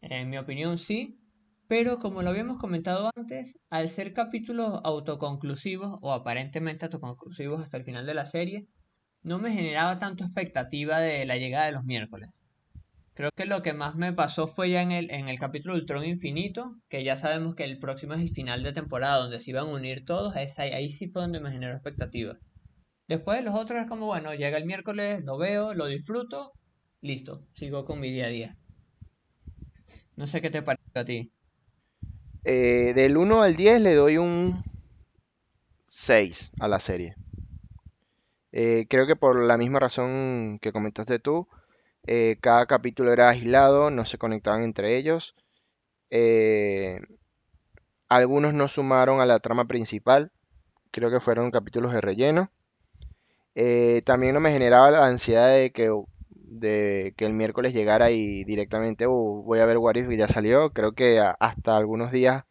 en 0.03 0.31
mi 0.31 0.39
opinión 0.39 0.79
sí, 0.79 1.24
pero 1.69 1.99
como 1.99 2.23
lo 2.23 2.31
habíamos 2.31 2.59
comentado 2.59 3.11
antes, 3.17 3.59
al 3.71 3.89
ser 3.89 4.13
capítulos 4.13 4.81
autoconclusivos 4.85 5.99
o 6.03 6.13
aparentemente 6.13 6.85
autoconclusivos 6.85 7.63
hasta 7.63 7.77
el 7.77 7.85
final 7.85 8.07
de 8.07 8.15
la 8.15 8.27
serie, 8.27 8.67
no 9.23 9.39
me 9.39 9.53
generaba 9.53 9.99
tanto 9.99 10.25
expectativa 10.25 11.01
de 11.01 11.25
la 11.25 11.37
llegada 11.37 11.67
de 11.67 11.73
los 11.73 11.85
miércoles. 11.85 12.45
Creo 13.15 13.31
que 13.37 13.47
lo 13.47 13.63
que 13.63 13.73
más 13.73 13.95
me 13.97 14.13
pasó 14.13 14.47
fue 14.47 14.71
ya 14.71 14.83
en 14.83 14.91
el, 14.93 15.11
en 15.11 15.29
el 15.29 15.39
capítulo 15.39 15.75
Ultron 15.75 16.05
Infinito, 16.05 16.77
que 16.89 17.05
ya 17.05 17.17
sabemos 17.17 17.55
que 17.55 17.65
el 17.65 17.79
próximo 17.79 18.15
es 18.15 18.21
el 18.21 18.31
final 18.31 18.63
de 18.63 18.73
temporada, 18.73 19.19
donde 19.19 19.41
se 19.41 19.51
iban 19.51 19.69
a 19.69 19.73
unir 19.73 20.05
todos, 20.05 20.37
es 20.37 20.59
ahí, 20.59 20.73
ahí 20.73 20.89
sí 20.91 21.09
fue 21.09 21.23
donde 21.23 21.41
me 21.41 21.53
generó 21.53 21.75
expectativa. 21.75 22.37
Después 23.09 23.45
los 23.45 23.55
otros 23.55 23.83
es 23.83 23.89
como, 23.89 24.07
bueno, 24.07 24.35
llega 24.35 24.59
el 24.59 24.67
miércoles, 24.67 25.23
lo 25.25 25.39
veo, 25.39 25.75
lo 25.75 25.87
disfruto, 25.87 26.53
listo, 27.03 27.47
sigo 27.55 27.85
con 27.85 28.01
mi 28.01 28.11
día 28.11 28.27
a 28.27 28.29
día. 28.29 28.57
No 30.17 30.27
sé 30.27 30.41
qué 30.41 30.51
te 30.51 30.63
parece 30.63 30.99
a 30.99 31.05
ti. 31.05 31.34
Eh, 32.45 32.93
del 32.95 33.17
uno 33.17 33.41
al 33.41 33.57
10 33.57 33.81
le 33.81 33.95
doy 33.95 34.19
un 34.19 34.63
6 35.87 36.53
a 36.61 36.69
la 36.69 36.79
serie. 36.79 37.17
Eh, 38.53 38.87
creo 38.89 39.07
que 39.07 39.17
por 39.17 39.43
la 39.43 39.57
misma 39.57 39.81
razón 39.81 40.59
que 40.61 40.73
comentaste 40.73 41.19
tú, 41.19 41.49
eh, 42.07 42.37
cada 42.41 42.67
capítulo 42.67 43.13
era 43.13 43.31
aislado, 43.31 43.91
no 43.91 44.05
se 44.05 44.19
conectaban 44.19 44.63
entre 44.63 44.97
ellos. 44.97 45.35
algunos 48.09 48.55
no 48.55 48.69
sumaron 48.69 49.21
a 49.21 49.27
la 49.27 49.41
trama 49.41 49.67
principal, 49.67 50.31
creo 50.91 51.11
que 51.11 51.21
fueron 51.21 51.51
capítulos 51.51 51.93
de 51.93 52.01
relleno. 52.01 52.51
También 54.05 54.35
no 54.35 54.41
me 54.41 54.53
generaba 54.53 54.91
la 54.91 55.07
ansiedad 55.07 55.49
de 55.55 55.73
que, 55.73 55.91
de 56.61 57.15
que 57.17 57.27
el 57.27 57.33
miércoles 57.35 57.75
llegara 57.75 58.11
y 58.11 58.45
directamente 58.45 59.07
"Uh, 59.07 59.43
voy 59.45 59.61
a 59.61 59.67
ver 59.67 59.79
What 59.79 59.97
If 59.97 60.09
que 60.09 60.17
ya 60.17 60.29
salió. 60.29 60.71
Creo 60.73 60.93
que 60.95 61.21
hasta 61.41 61.77
algunos 61.77 62.13
días, 62.13 62.45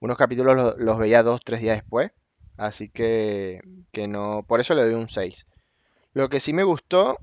unos 0.00 0.16
capítulos 0.18 0.56
lo- 0.56 0.76
los, 0.78 0.98
veía 0.98 1.22
dos, 1.24 1.40
tres 1.44 1.60
días 1.62 1.76
después. 1.78 2.12
Así 2.58 2.88
que, 2.90 3.60
que 3.92 4.08
no, 4.08 4.44
por 4.48 4.60
eso 4.60 4.74
le 4.74 4.84
doy 4.84 4.94
un 4.94 5.08
6. 5.08 5.46
Lo 6.14 6.28
que 6.30 6.40
sí 6.40 6.52
me 6.54 6.64
gustó 6.64 7.20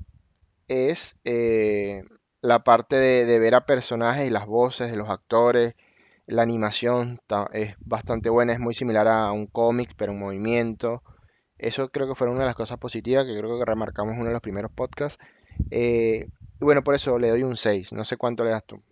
es 0.67 1.17
eh, 1.25 2.03
la 2.41 2.63
parte 2.63 2.95
de, 2.95 3.39
ver 3.39 3.55
a 3.55 3.65
personajes 3.65 4.27
y 4.27 4.29
las 4.29 4.45
voces 4.45 4.89
de 4.91 4.97
los 4.97 5.09
actores. 5.09 5.75
La 6.27 6.43
animación 6.43 7.19
es 7.53 7.75
bastante 7.83 8.29
buena, 8.29 8.53
es 8.53 8.59
muy 8.59 8.75
similar 8.75 9.07
a 9.07 9.31
un 9.31 9.47
cómic, 9.47 9.91
pero 9.97 10.13
en 10.13 10.19
movimiento. 10.19 11.03
Eso 11.57 11.89
creo 11.91 12.07
que 12.07 12.15
fue 12.15 12.29
una 12.29 12.41
de 12.41 12.45
las 12.47 12.55
cosas 12.55 12.77
positivas 12.79 13.25
que 13.25 13.37
creo 13.37 13.59
que 13.59 13.65
remarcamos 13.65 14.13
en 14.15 14.21
uno 14.21 14.29
de 14.29 14.33
los 14.35 14.41
primeros 14.41 14.71
podcasts. 14.71 15.23
Eh, 15.69 16.29
y 16.59 16.65
bueno, 16.65 16.83
por 16.83 16.95
eso 16.95 17.17
le 17.19 17.29
doy 17.29 17.43
un 17.43 17.57
6. 17.57 17.91
No 17.93 18.05
sé 18.05 18.17
cuánto 18.17 18.43
le 18.43 18.51
das 18.51 18.65
tú. 18.65 18.83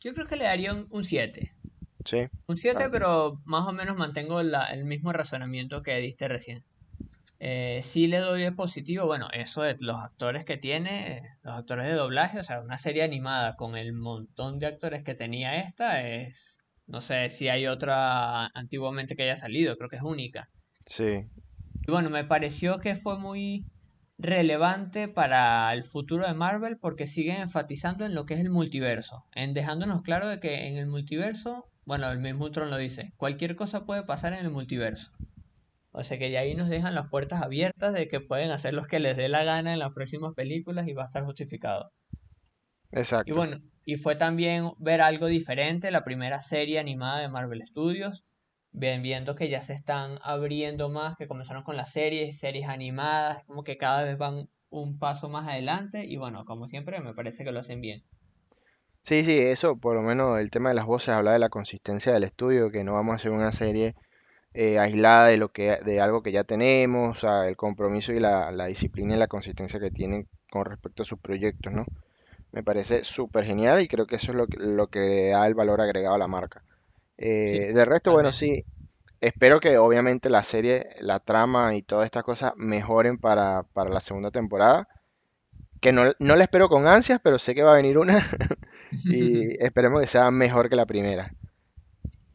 Yo 0.00 0.12
creo 0.14 0.26
que 0.26 0.36
le 0.36 0.44
daría 0.44 0.72
un, 0.74 0.86
un 0.90 1.04
7. 1.04 1.54
Sí, 2.04 2.28
Un 2.48 2.56
7, 2.58 2.88
ok. 2.88 2.92
pero 2.92 3.40
más 3.46 3.68
o 3.68 3.72
menos 3.72 3.96
mantengo 3.96 4.42
la- 4.42 4.66
el 4.72 4.84
mismo 4.84 5.12
razonamiento 5.12 5.82
que 5.82 5.96
diste 5.98 6.28
recién. 6.28 6.64
Eh, 7.40 7.80
sí 7.84 8.06
le 8.08 8.18
doy 8.18 8.42
de 8.44 8.52
positivo, 8.52 9.06
bueno, 9.06 9.28
eso 9.32 9.62
de 9.62 9.76
los 9.80 9.96
actores 9.98 10.44
que 10.46 10.58
tiene, 10.58 11.22
los 11.42 11.54
actores 11.54 11.86
de 11.86 11.94
doblaje, 11.94 12.40
o 12.40 12.44
sea, 12.44 12.60
una 12.62 12.78
serie 12.78 13.02
animada 13.04 13.56
con 13.56 13.76
el 13.76 13.94
montón 13.94 14.58
de 14.60 14.66
actores 14.68 15.04
que 15.04 15.14
tenía 15.16 15.56
esta 15.62 16.02
es, 16.08 16.60
no 16.86 17.00
sé 17.02 17.30
si 17.30 17.48
hay 17.48 17.66
otra 17.68 18.46
antiguamente 18.54 19.16
que 19.16 19.24
haya 19.24 19.36
salido, 19.38 19.76
creo 19.78 19.90
que 19.90 19.96
es 19.96 20.02
única. 20.02 20.50
Sí, 20.86 21.30
Y 21.86 21.92
bueno, 21.92 22.10
me 22.10 22.24
pareció 22.24 22.78
que 22.80 22.96
fue 22.96 23.18
muy 23.18 23.66
relevante 24.18 25.08
para 25.08 25.72
el 25.72 25.84
futuro 25.84 26.26
de 26.26 26.34
Marvel 26.34 26.78
porque 26.78 27.06
siguen 27.06 27.40
enfatizando 27.40 28.04
en 28.04 28.14
lo 28.14 28.26
que 28.26 28.34
es 28.34 28.40
el 28.40 28.50
multiverso, 28.50 29.24
en 29.34 29.54
dejándonos 29.54 30.02
claro 30.02 30.28
de 30.28 30.40
que 30.40 30.68
en 30.68 30.76
el 30.76 30.86
multiverso, 30.86 31.68
bueno, 31.84 32.10
el 32.10 32.18
mismo 32.18 32.44
Ultron 32.44 32.70
lo 32.70 32.76
dice, 32.76 33.12
cualquier 33.16 33.56
cosa 33.56 33.84
puede 33.84 34.04
pasar 34.04 34.32
en 34.32 34.44
el 34.44 34.52
multiverso. 34.52 35.10
O 35.90 36.02
sea 36.04 36.18
que 36.18 36.30
de 36.30 36.38
ahí 36.38 36.54
nos 36.54 36.68
dejan 36.68 36.94
las 36.94 37.08
puertas 37.08 37.42
abiertas 37.42 37.92
de 37.92 38.08
que 38.08 38.20
pueden 38.20 38.50
hacer 38.50 38.72
lo 38.72 38.84
que 38.84 39.00
les 39.00 39.16
dé 39.16 39.28
la 39.28 39.44
gana 39.44 39.74
en 39.74 39.78
las 39.78 39.92
próximas 39.92 40.32
películas 40.34 40.88
y 40.88 40.94
va 40.94 41.02
a 41.02 41.06
estar 41.06 41.24
justificado. 41.24 41.92
Y 42.92 42.98
exacto. 42.98 43.34
bueno, 43.34 43.58
y 43.84 43.96
fue 43.96 44.16
también 44.16 44.70
ver 44.78 45.00
algo 45.00 45.26
diferente, 45.26 45.90
la 45.90 46.02
primera 46.04 46.40
serie 46.40 46.78
animada 46.78 47.20
de 47.20 47.28
Marvel 47.28 47.62
Studios, 47.66 48.24
ven- 48.72 49.02
viendo 49.02 49.34
que 49.36 49.48
ya 49.48 49.62
se 49.62 49.72
están 49.74 50.18
abriendo 50.22 50.88
más, 50.90 51.16
que 51.16 51.28
comenzaron 51.28 51.62
con 51.64 51.76
las 51.76 51.92
series, 51.92 52.38
series 52.38 52.68
animadas, 52.68 53.44
como 53.44 53.64
que 53.64 53.76
cada 53.78 54.04
vez 54.04 54.18
van 54.18 54.48
un 54.70 54.98
paso 54.98 55.28
más 55.28 55.48
adelante 55.48 56.04
y 56.06 56.16
bueno, 56.16 56.44
como 56.44 56.68
siempre 56.68 57.00
me 57.00 57.14
parece 57.14 57.44
que 57.44 57.52
lo 57.52 57.60
hacen 57.60 57.80
bien. 57.80 58.04
Sí, 59.04 59.24
sí, 59.24 59.36
eso, 59.38 59.76
por 59.78 59.94
lo 59.96 60.02
menos 60.02 60.38
el 60.38 60.50
tema 60.50 60.68
de 60.70 60.74
las 60.76 60.86
voces 60.86 61.08
habla 61.10 61.32
de 61.32 61.38
la 61.38 61.48
consistencia 61.50 62.12
del 62.12 62.24
estudio, 62.24 62.70
que 62.70 62.84
no 62.84 62.94
vamos 62.94 63.12
a 63.12 63.16
hacer 63.16 63.30
una 63.32 63.50
serie 63.52 63.94
eh, 64.54 64.78
aislada 64.78 65.28
de 65.28 65.36
lo 65.38 65.50
que, 65.52 65.78
de 65.84 66.00
algo 66.00 66.22
que 66.22 66.32
ya 66.32 66.44
tenemos, 66.44 67.18
o 67.18 67.20
sea, 67.20 67.48
el 67.48 67.56
compromiso 67.56 68.12
y 68.12 68.20
la, 68.20 68.50
disciplina 68.66 69.16
y 69.16 69.18
la 69.18 69.28
consistencia 69.28 69.80
que 69.80 69.90
tienen 69.92 70.28
con 70.50 70.66
respecto 70.66 71.02
a 71.02 71.06
sus 71.06 71.18
proyectos, 71.20 71.72
¿no? 71.72 71.86
Me 72.52 72.62
parece 72.64 73.04
súper 73.04 73.44
genial 73.46 73.82
y 73.82 73.88
creo 73.88 74.06
que 74.06 74.16
eso 74.16 74.32
es 74.32 74.36
lo 74.38 74.46
lo 74.58 74.88
que 74.88 75.30
da 75.30 75.46
el 75.48 75.54
valor 75.54 75.80
agregado 75.82 76.16
a 76.16 76.18
la 76.18 76.28
marca. 76.28 76.64
Sí, 77.44 77.58
Eh, 77.58 77.72
de 77.74 77.84
resto, 77.84 78.12
bueno, 78.12 78.32
sí, 78.32 78.64
espero 79.20 79.60
que 79.60 79.78
obviamente 79.78 80.30
la 80.30 80.42
serie, 80.44 80.88
la 81.00 81.20
trama 81.20 81.74
y 81.76 81.82
todas 81.82 82.06
estas 82.06 82.24
cosas 82.24 82.52
mejoren 82.56 83.18
para, 83.18 83.64
para 83.74 83.90
la 83.90 84.00
segunda 84.00 84.30
temporada, 84.30 84.88
que 85.80 85.92
no, 85.92 86.12
no 86.20 86.36
la 86.36 86.44
espero 86.44 86.68
con 86.68 86.86
ansias, 86.88 87.20
pero 87.22 87.38
sé 87.38 87.54
que 87.54 87.62
va 87.64 87.72
a 87.72 87.76
venir 87.76 87.98
una 87.98 88.26
y 89.08 89.54
esperemos 89.64 90.00
que 90.02 90.08
sea 90.08 90.30
mejor 90.30 90.70
que 90.70 90.76
la 90.76 90.86
primera. 90.86 91.34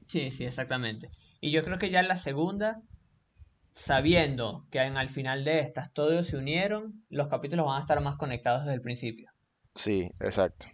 Sí, 0.07 0.31
sí, 0.31 0.43
exactamente. 0.45 1.11
Y 1.39 1.51
yo 1.51 1.63
creo 1.63 1.77
que 1.77 1.89
ya 1.89 1.99
en 2.01 2.07
la 2.09 2.15
segunda, 2.17 2.81
sabiendo 3.73 4.67
que 4.71 4.79
en, 4.81 4.97
al 4.97 5.09
final 5.09 5.43
de 5.45 5.59
estas 5.59 5.93
todos 5.93 6.27
se 6.27 6.37
unieron, 6.37 7.05
los 7.09 7.27
capítulos 7.29 7.65
van 7.67 7.77
a 7.77 7.81
estar 7.81 8.01
más 8.01 8.17
conectados 8.17 8.63
desde 8.63 8.75
el 8.75 8.81
principio. 8.81 9.31
Sí, 9.75 10.11
exacto. 10.19 10.67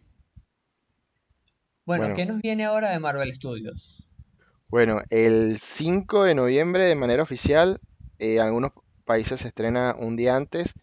Bueno, 1.86 2.10
Bueno, 2.10 2.14
¿qué 2.14 2.26
nos 2.26 2.42
viene 2.42 2.66
ahora 2.66 2.90
de 2.92 3.00
Marvel 3.00 3.34
Studios? 3.34 4.06
bueno, 4.70 5.02
el 5.10 5.60
5 5.60 6.24
de 6.24 6.36
noviembre 6.36 6.86
de 6.86 6.96
manera 6.96 7.24
oficial, 7.24 7.80
eh, 8.20 8.40
algunos 8.40 8.72
países 9.06 9.42
se 9.42 9.48
estrena 9.50 9.96
un 9.98 10.16
día 10.16 10.36
antes, 10.36 10.74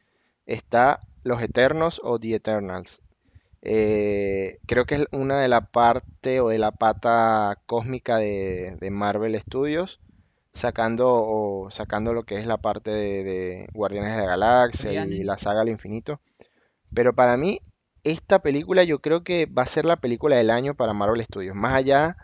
está 0.47 1.01
Los 1.25 1.43
Eternos 1.43 2.01
o 2.05 2.19
The 2.21 2.37
Eternals. 2.37 3.03
Eh, 3.63 4.59
creo 4.67 4.87
que 4.87 4.97
es 4.97 5.07
una 5.13 5.41
de 5.41 5.49
la 5.49 5.63
parte 5.73 6.41
o 6.41 6.49
de 6.51 6.59
la 6.59 6.73
pata 6.73 7.59
cósmica 7.67 8.19
de, 8.19 8.77
de 8.81 8.91
Marvel 8.91 9.39
Studios, 9.41 10.01
sacando, 10.55 11.09
o 11.11 11.71
sacando 11.71 12.15
lo 12.15 12.25
que 12.25 12.39
es 12.39 12.47
la 12.47 12.59
parte 12.59 12.91
de, 12.91 13.25
de 13.25 13.69
Guardianes 13.75 14.15
de 14.17 14.23
la 14.23 14.29
Galaxia 14.31 14.95
y 14.95 15.25
la 15.25 15.39
saga 15.39 15.63
al 15.63 15.71
infinito. 15.71 16.21
Pero 16.95 17.15
para 17.15 17.37
mí, 17.37 17.61
esta 18.05 18.41
película 18.41 18.85
yo 18.85 19.01
creo 19.01 19.23
que 19.23 19.47
va 19.47 19.63
a 19.63 19.67
ser 19.67 19.85
la 19.85 19.97
película 19.97 20.37
del 20.37 20.51
año 20.51 20.75
para 20.75 20.93
Marvel 20.93 21.23
Studios, 21.25 21.55
más 21.55 21.75
allá 21.75 22.17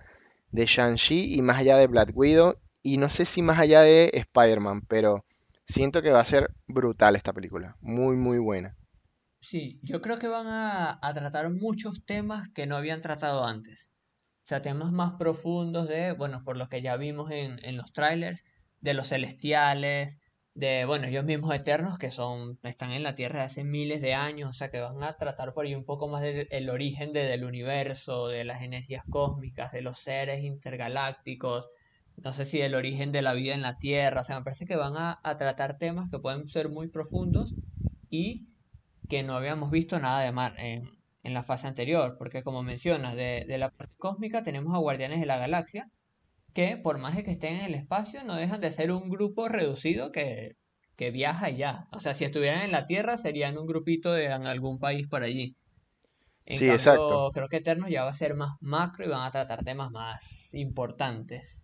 de 0.51 0.67
Shang-Chi 0.67 1.35
y 1.35 1.43
más 1.43 1.59
allá 1.59 1.77
de 1.77 1.87
Black 1.87 2.11
Widow 2.15 2.57
y 2.83 2.99
no 2.99 3.11
sé 3.11 3.25
si 3.25 3.43
más 3.43 3.59
allá 3.59 3.83
de 3.83 4.11
Spider-Man, 4.15 4.83
pero 4.89 5.25
siento 5.65 6.03
que 6.03 6.13
va 6.13 6.21
a 6.21 6.25
ser 6.25 6.55
brutal 6.67 7.17
esta 7.17 7.33
película, 7.33 7.77
muy 7.81 8.17
muy 8.17 8.39
buena. 8.39 8.77
Sí, 9.41 9.79
yo 9.83 10.01
creo 10.01 10.19
que 10.19 10.29
van 10.29 10.47
a, 10.49 10.99
tratar 11.15 11.51
muchos 11.51 12.05
temas 12.05 12.49
que 12.49 12.67
no 12.67 12.77
habían 12.77 13.01
tratado 13.01 13.45
antes. 13.45 13.91
O 14.45 14.49
sea, 14.49 14.63
temas 14.63 14.93
más 14.93 15.13
profundos 15.19 15.89
de, 15.89 16.13
bueno, 16.13 16.43
por 16.45 16.57
lo 16.57 16.69
que 16.69 16.83
ya 16.83 16.97
vimos 16.97 17.31
en, 17.31 17.65
en 17.65 17.77
los 17.77 17.93
trailers, 17.93 18.45
de 18.81 18.95
los 18.95 19.09
celestiales, 19.09 20.21
de, 20.57 20.85
bueno, 20.87 21.07
ellos 21.09 21.25
mismos 21.25 21.55
eternos 21.55 21.99
que 21.99 22.11
son, 22.11 22.59
están 22.65 22.93
en 22.93 23.03
la 23.03 23.15
Tierra 23.15 23.41
de 23.41 23.45
hace 23.47 23.63
miles 23.65 24.01
de 24.01 24.15
años, 24.15 24.51
o 24.51 24.53
sea, 24.55 24.71
que 24.71 24.81
van 24.81 25.03
a 25.03 25.17
tratar 25.19 25.53
por 25.55 25.67
ahí 25.67 25.75
un 25.75 25.85
poco 25.85 26.09
más 26.09 26.23
del 26.23 26.49
el 26.51 26.71
origen 26.71 27.13
de- 27.13 27.25
del 27.27 27.45
universo, 27.45 28.29
de 28.29 28.45
las 28.45 28.63
energías 28.63 29.05
cósmicas, 29.09 29.73
de 29.73 29.83
los 29.83 30.01
seres 30.01 30.43
intergalácticos, 30.45 31.71
no 32.17 32.33
sé 32.33 32.47
si 32.47 32.59
del 32.59 32.75
origen 32.75 33.13
de 33.13 33.23
la 33.23 33.35
vida 33.35 33.55
en 33.55 33.63
la 33.63 33.77
Tierra, 33.79 34.23
o 34.23 34.25
sea, 34.25 34.39
me 34.39 34.45
parece 34.45 34.67
que 34.67 34.77
van 34.77 34.97
a, 34.97 35.21
a 35.23 35.37
tratar 35.37 35.79
temas 35.79 36.09
que 36.11 36.19
pueden 36.19 36.47
ser 36.49 36.71
muy 36.71 36.89
profundos 36.89 37.57
y 38.11 38.49
que 39.09 39.23
no 39.23 39.35
habíamos 39.37 39.71
visto 39.71 39.99
nada 40.01 40.21
de 40.23 40.33
mar 40.33 40.55
en, 40.59 40.91
en 41.23 41.35
la 41.35 41.43
fase 41.45 41.67
anterior, 41.69 42.17
porque 42.19 42.43
como 42.43 42.63
mencionas, 42.63 43.15
de, 43.17 43.45
de 43.49 43.59
la 43.59 43.71
parte 43.71 43.95
cósmica 43.99 44.43
tenemos 44.43 44.75
a 44.75 44.79
Guardianes 44.79 45.21
de 45.21 45.27
la 45.27 45.39
Galaxia, 45.39 45.89
que 46.57 46.77
por 46.85 46.99
más 46.99 47.15
de 47.17 47.25
que 47.25 47.33
estén 47.33 47.57
en 47.57 47.67
el 47.67 47.75
espacio, 47.75 48.25
no 48.25 48.35
dejan 48.37 48.61
de 48.63 48.73
ser 48.73 48.91
un 48.93 49.09
grupo 49.11 49.49
reducido 49.49 50.13
que, 50.13 50.53
que 50.97 51.11
viaja 51.13 51.51
ya. 51.51 51.87
O 51.93 52.01
sea, 52.01 52.15
si 52.15 52.25
estuvieran 52.25 52.63
en 52.63 52.73
la 52.73 52.87
Tierra, 52.87 53.17
serían 53.19 53.59
un 53.59 53.67
grupito 53.67 54.13
de 54.13 54.27
en 54.27 54.47
algún 54.47 54.79
país 54.79 55.07
por 55.09 55.23
allí. 55.25 55.57
En 56.47 56.61
Sí, 56.61 56.71
exacto. 56.73 57.21
cambio, 57.21 57.31
creo 57.35 57.49
que 57.49 57.59
Eternos 57.59 57.91
ya 57.91 58.05
va 58.05 58.11
a 58.11 58.15
ser 58.15 58.35
más 58.35 58.53
macro 58.61 59.05
y 59.07 59.09
van 59.11 59.23
a 59.27 59.31
tratar 59.33 59.65
temas 59.65 59.91
más 59.93 60.55
importantes. 60.55 61.63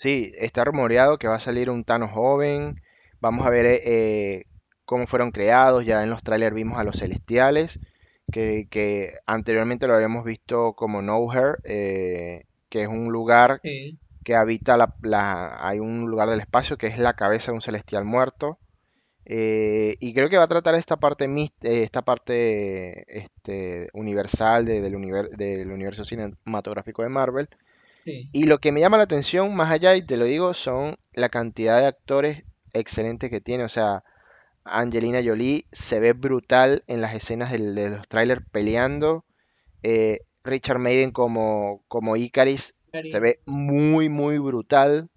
Sí, 0.00 0.32
está 0.36 0.64
rumoreado 0.64 1.18
que 1.18 1.28
va 1.28 1.36
a 1.36 1.40
salir 1.40 1.68
un 1.70 1.84
Thanos 1.84 2.10
joven. 2.12 2.80
Vamos 3.20 3.46
a 3.46 3.50
ver 3.50 3.66
eh, 3.66 3.80
eh, 3.84 4.44
cómo 4.84 5.06
fueron 5.06 5.30
creados. 5.32 5.84
Ya 5.84 6.02
en 6.02 6.10
los 6.10 6.22
trailers 6.22 6.54
vimos 6.54 6.78
a 6.78 6.84
los 6.84 6.98
Celestiales, 6.98 7.78
que, 8.30 8.66
que 8.70 9.14
anteriormente 9.26 9.86
lo 9.86 9.94
habíamos 9.94 10.24
visto 10.24 10.74
como 10.74 11.02
Nowhere, 11.02 11.56
eh, 11.64 12.44
que 12.68 12.82
es 12.82 12.88
un 12.88 13.10
lugar 13.12 13.62
Sí, 13.62 13.98
que 14.24 14.34
habita 14.36 14.76
la, 14.76 14.94
la- 15.02 15.56
hay 15.66 15.78
un 15.80 16.08
lugar 16.10 16.30
del 16.30 16.40
espacio 16.40 16.78
que 16.78 16.86
es 16.88 16.98
la 16.98 17.14
cabeza 17.14 17.52
de 17.52 17.56
un 17.56 17.62
celestial 17.62 18.04
muerto. 18.04 18.58
Eh, 19.26 19.96
y 20.00 20.14
creo 20.14 20.28
que 20.30 20.38
va 20.38 20.44
a 20.44 20.48
tratar 20.48 20.74
esta 20.76 20.98
parte, 20.98 21.26
eh, 21.26 21.50
esta 21.62 22.02
parte 22.02 23.18
este, 23.18 23.88
universal 23.94 24.64
de- 24.66 24.80
del, 24.82 24.94
univer- 24.96 25.30
del 25.36 25.70
universo 25.72 26.04
cinematográfico 26.04 27.02
de 27.02 27.08
Marvel. 27.10 27.48
sí, 28.04 28.30
Y 28.32 28.44
lo 28.44 28.58
que 28.58 28.72
me 28.72 28.80
llama 28.80 28.96
la 28.96 29.04
atención, 29.04 29.54
más 29.56 29.70
allá, 29.72 29.96
y 29.96 30.02
te 30.02 30.16
lo 30.16 30.24
digo, 30.24 30.54
son 30.54 30.96
la 31.12 31.28
cantidad 31.28 31.80
de 31.80 31.86
actores 31.86 32.44
excelentes 32.72 33.30
que 33.30 33.40
tiene. 33.40 33.64
O 33.64 33.68
sea, 33.68 34.04
Angelina 34.64 35.20
Jolie 35.24 35.66
se 35.72 36.00
ve 36.00 36.12
brutal 36.14 36.84
en 36.88 37.00
las 37.02 37.14
escenas 37.14 37.52
del- 37.52 37.74
de 37.74 37.90
los 37.90 38.08
trailers 38.08 38.42
peleando. 38.52 39.24
Eh, 39.82 40.20
Richard 40.44 40.78
Madden 40.80 41.12
como, 41.12 41.84
como 41.88 42.16
Icaris 42.16 42.74
se 43.02 43.20
ve 43.20 43.38
muy, 43.46 44.08
muy 44.08 44.38
brutal. 44.38 45.08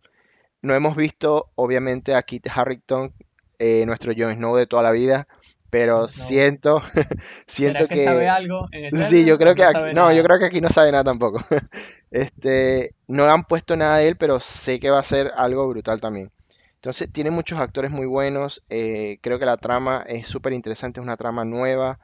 No 0.62 0.74
hemos 0.76 0.96
visto, 0.96 1.52
obviamente, 1.56 2.16
a 2.16 2.24
Kit 2.24 2.48
Harington, 2.54 3.14
eh, 3.60 3.86
nuestro 3.86 4.14
Jon 4.16 4.36
Snow 4.36 4.56
de 4.56 4.68
toda 4.68 4.84
la 4.84 4.92
vida, 4.92 5.28
pero 5.70 6.08
siento, 6.08 6.82
¿Será 7.48 7.86
siento 7.86 7.88
que 7.88 8.04
sabe 8.06 8.22
que 8.22 8.30
algo 8.30 8.68
en 8.72 9.04
Sí, 9.04 9.26
yo 9.26 9.38
creo 9.38 9.56
que 9.56 9.64
no 9.64 9.70
aquí, 9.70 9.74
sabe 9.74 9.94
no, 9.94 10.14
yo 10.14 10.24
creo 10.24 10.40
que 10.40 10.46
aquí 10.46 10.62
no 10.62 10.72
sabe 10.72 10.92
nada 10.92 11.04
tampoco. 11.04 11.40
Este, 12.12 12.92
no 13.08 13.24
han 13.26 13.44
puesto 13.46 13.76
nada 13.76 13.98
de 13.98 14.10
él, 14.10 14.18
pero 14.18 14.40
sé 14.40 14.80
que 14.80 14.92
va 14.92 15.00
a 15.00 15.04
ser 15.04 15.32
algo 15.36 15.68
brutal 15.68 16.00
también. 16.00 16.32
Entonces, 16.76 17.12
tiene 17.12 17.32
muchos 17.32 17.60
actores 17.60 17.90
muy 17.90 18.06
buenos. 18.06 18.62
eh, 18.70 19.18
creo 19.22 19.40
que 19.40 19.46
la 19.46 19.58
trama 19.58 20.04
es 20.08 20.28
súper 20.28 20.54
interesante, 20.54 21.00
es 21.00 21.04
una 21.04 21.18
trama 21.18 21.44
nueva. 21.44 22.00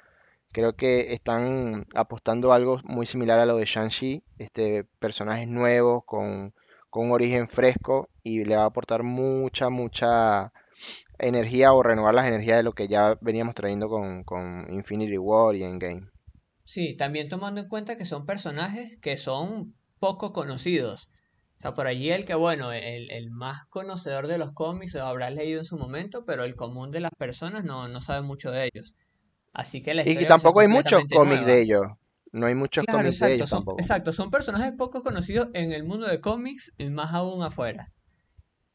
Creo 0.51 0.75
que 0.75 1.13
están 1.13 1.85
apostando 1.95 2.53
algo 2.53 2.79
muy 2.83 3.05
similar 3.05 3.39
a 3.39 3.45
lo 3.45 3.57
de 3.57 3.65
Shang-Chi, 3.65 4.23
este, 4.37 4.83
personajes 4.99 5.47
nuevos 5.47 6.03
con, 6.05 6.53
con 6.89 7.07
un 7.07 7.11
origen 7.11 7.47
fresco 7.49 8.09
y 8.23 8.45
le 8.45 8.55
va 8.55 8.63
a 8.63 8.65
aportar 8.65 9.03
mucha, 9.03 9.69
mucha 9.69 10.51
energía 11.19 11.73
o 11.73 11.83
renovar 11.83 12.13
las 12.13 12.27
energías 12.27 12.57
de 12.57 12.63
lo 12.63 12.73
que 12.73 12.87
ya 12.87 13.17
veníamos 13.21 13.55
trayendo 13.55 13.89
con, 13.89 14.23
con 14.23 14.67
Infinity 14.73 15.17
War 15.17 15.55
y 15.55 15.63
Endgame. 15.63 16.09
Sí, 16.63 16.95
también 16.95 17.27
tomando 17.29 17.59
en 17.61 17.67
cuenta 17.67 17.97
que 17.97 18.05
son 18.05 18.25
personajes 18.25 18.97
que 19.01 19.17
son 19.17 19.75
poco 19.99 20.31
conocidos. 20.33 21.09
O 21.57 21.61
sea, 21.61 21.73
por 21.73 21.87
allí 21.87 22.11
el 22.11 22.25
que, 22.25 22.35
bueno, 22.35 22.71
el, 22.71 23.11
el 23.11 23.29
más 23.31 23.65
conocedor 23.67 24.27
de 24.27 24.37
los 24.37 24.53
cómics 24.53 24.93
lo 24.93 25.03
habrá 25.05 25.29
leído 25.29 25.59
en 25.59 25.65
su 25.65 25.77
momento, 25.77 26.23
pero 26.25 26.45
el 26.45 26.55
común 26.55 26.91
de 26.91 27.01
las 27.01 27.11
personas 27.17 27.65
no, 27.65 27.87
no 27.89 28.01
sabe 28.01 28.21
mucho 28.21 28.51
de 28.51 28.69
ellos. 28.73 28.93
Así 29.53 29.81
que 29.83 29.93
la 29.93 30.01
Y 30.03 30.17
que 30.17 30.25
historia 30.25 30.37
ser 30.37 30.53
tampoco 30.53 30.59
hay 30.59 30.67
muchos 30.67 31.05
cómics 31.09 31.45
de 31.45 31.61
ellos. 31.61 31.83
No 32.33 32.47
hay 32.47 32.53
muchos 32.55 32.83
Claro, 32.83 33.11
cómics 33.13 33.21
de 33.21 33.35
ellos 33.35 33.47
son, 33.47 33.49
tampoco. 33.49 33.77
exacto, 33.77 34.11
son 34.13 34.31
personajes 34.31 34.73
poco 34.77 35.03
conocidos 35.03 35.49
en 35.53 35.71
el 35.71 35.83
mundo 35.83 36.07
de 36.07 36.19
cómics 36.21 36.71
y 36.77 36.89
más 36.89 37.13
aún 37.13 37.43
afuera. 37.43 37.89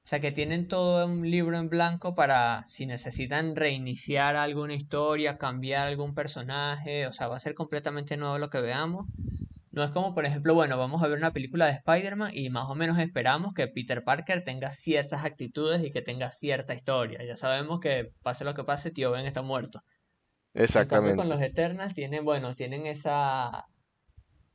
O 0.05 0.09
sea 0.09 0.21
que 0.21 0.33
tienen 0.33 0.69
todo 0.69 1.07
un 1.07 1.31
libro 1.31 1.59
en 1.59 1.69
blanco 1.71 2.15
para 2.15 2.65
si 2.69 2.87
necesitan 2.87 3.57
reiniciar 3.57 4.37
alguna 4.37 4.75
historia, 4.75 5.39
cambiar 5.39 5.89
algún 5.89 6.15
personaje, 6.15 7.07
o 7.09 7.13
sea, 7.15 7.29
va 7.29 7.37
a 7.37 7.41
ser 7.41 7.55
completamente 7.55 8.17
nuevo 8.19 8.39
lo 8.39 8.51
que 8.51 8.61
veamos. 8.61 9.07
No 9.73 9.85
es 9.85 9.91
como, 9.91 10.15
por 10.15 10.27
ejemplo, 10.27 10.55
bueno, 10.55 10.79
vamos 10.79 11.03
a 11.03 11.09
ver 11.09 11.19
una 11.19 11.33
película 11.33 11.67
de 11.67 11.73
Spider-Man 11.73 12.33
y 12.35 12.51
más 12.51 12.67
o 12.71 12.75
menos 12.77 12.99
esperamos 12.99 13.55
que 13.55 13.69
Peter 13.69 14.05
Parker 14.05 14.45
tenga 14.45 14.71
ciertas 14.71 15.25
actitudes 15.25 15.85
y 15.85 15.93
que 15.93 16.03
tenga 16.03 16.31
cierta 16.31 16.75
historia. 16.75 17.21
Ya 17.27 17.37
sabemos 17.37 17.81
que 17.81 18.13
pase 18.23 18.45
lo 18.45 18.55
que 18.55 18.65
pase, 18.65 18.91
tío 18.93 19.11
Ben 19.13 19.27
está 19.27 19.43
muerto. 19.43 19.83
En 20.75 20.87
cambio, 20.89 21.15
con 21.17 21.29
Exactamente. 21.29 21.31
los 21.31 21.41
Eternals 21.43 21.95
tienen, 21.95 22.25
bueno, 22.25 22.55
tienen 22.57 22.87
esa, 22.87 23.67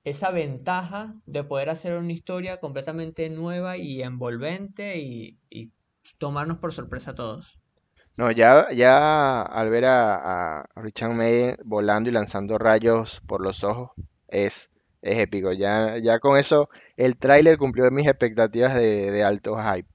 esa 0.04 0.32
ventaja 0.32 1.16
de 1.26 1.44
poder 1.46 1.70
hacer 1.70 1.94
una 1.98 2.14
historia 2.14 2.60
completamente 2.60 3.30
nueva 3.30 3.78
y 3.78 4.02
envolvente 4.04 5.00
y, 5.00 5.40
y 5.50 5.74
tomarnos 6.20 6.60
por 6.60 6.74
sorpresa 6.74 7.12
a 7.12 7.16
todos. 7.16 7.60
No, 8.18 8.32
ya, 8.32 8.68
ya 8.72 9.42
al 9.42 9.70
ver 9.70 9.86
a, 9.86 10.60
a 10.62 10.66
Richard 10.76 11.14
Madden 11.14 11.58
volando 11.64 12.10
y 12.10 12.14
lanzando 12.14 12.58
rayos 12.58 13.22
por 13.28 13.42
los 13.42 13.64
ojos, 13.64 13.92
es, 14.28 14.72
es 15.02 15.18
épico. 15.20 15.54
Ya, 15.54 15.98
ya 15.98 16.20
con 16.20 16.38
eso, 16.38 16.70
el 16.98 17.18
tráiler 17.18 17.58
cumplió 17.58 17.90
mis 17.92 18.08
expectativas 18.08 18.76
de, 18.76 19.12
de 19.12 19.24
alto 19.24 19.56
hype. 19.58 19.88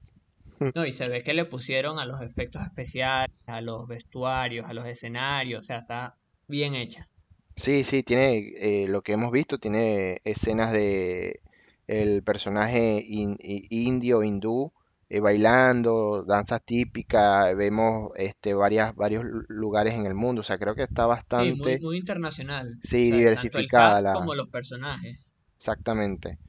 No, 0.75 0.85
y 0.85 0.91
se 0.91 1.09
ve 1.09 1.23
que 1.23 1.33
le 1.33 1.45
pusieron 1.45 1.97
a 1.99 2.05
los 2.05 2.21
efectos 2.21 2.61
especiales, 2.61 3.29
a 3.47 3.61
los 3.61 3.87
vestuarios, 3.87 4.65
a 4.69 4.73
los 4.73 4.85
escenarios, 4.85 5.61
o 5.61 5.63
sea, 5.63 5.77
está 5.79 6.17
bien 6.47 6.75
hecha. 6.75 7.09
Sí, 7.55 7.83
sí, 7.83 8.03
tiene 8.03 8.53
eh, 8.57 8.87
lo 8.87 9.01
que 9.01 9.13
hemos 9.13 9.31
visto, 9.31 9.57
tiene 9.57 10.19
escenas 10.25 10.73
de 10.73 11.41
el 11.87 12.21
personaje 12.23 13.01
in- 13.05 13.37
indio, 13.39 14.23
hindú, 14.23 14.73
eh, 15.09 15.19
bailando, 15.21 16.23
danzas 16.25 16.61
típicas, 16.65 17.55
vemos 17.55 18.11
este, 18.15 18.53
varias, 18.53 18.93
varios 18.95 19.23
lu- 19.23 19.45
lugares 19.47 19.93
en 19.93 20.05
el 20.05 20.15
mundo, 20.15 20.41
o 20.41 20.43
sea, 20.43 20.57
creo 20.57 20.75
que 20.75 20.83
está 20.83 21.05
Sí, 21.27 21.53
muy, 21.53 21.77
bastante, 21.77 21.81
muy 21.81 21.97
internacional. 21.97 22.79
O 22.79 22.81
sí, 22.89 22.97
sea, 23.05 23.29
tanto 23.31 23.59
el 23.59 23.71
diversificada 23.71 23.71
cast 23.71 24.01
la, 24.01 24.11
como 24.11 24.33
los 24.33 24.49
personajes. 24.49 25.35
exactamente. 25.57 26.39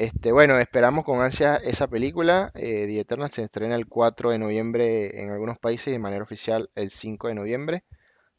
Este, 0.00 0.32
bueno, 0.32 0.58
esperamos 0.58 1.04
con 1.04 1.20
ansia 1.20 1.56
esa 1.56 1.86
película. 1.88 2.50
Eh, 2.54 2.86
The 2.86 3.00
Eternal 3.00 3.30
se 3.30 3.42
estrena 3.44 3.74
el 3.76 3.86
4 3.86 4.30
de 4.30 4.38
noviembre 4.38 5.20
en 5.22 5.30
algunos 5.30 5.58
países 5.58 5.88
y 5.88 5.92
de 5.92 5.98
manera 5.98 6.22
oficial 6.24 6.70
el 6.74 6.90
5 6.90 7.28
de 7.28 7.34
noviembre. 7.34 7.84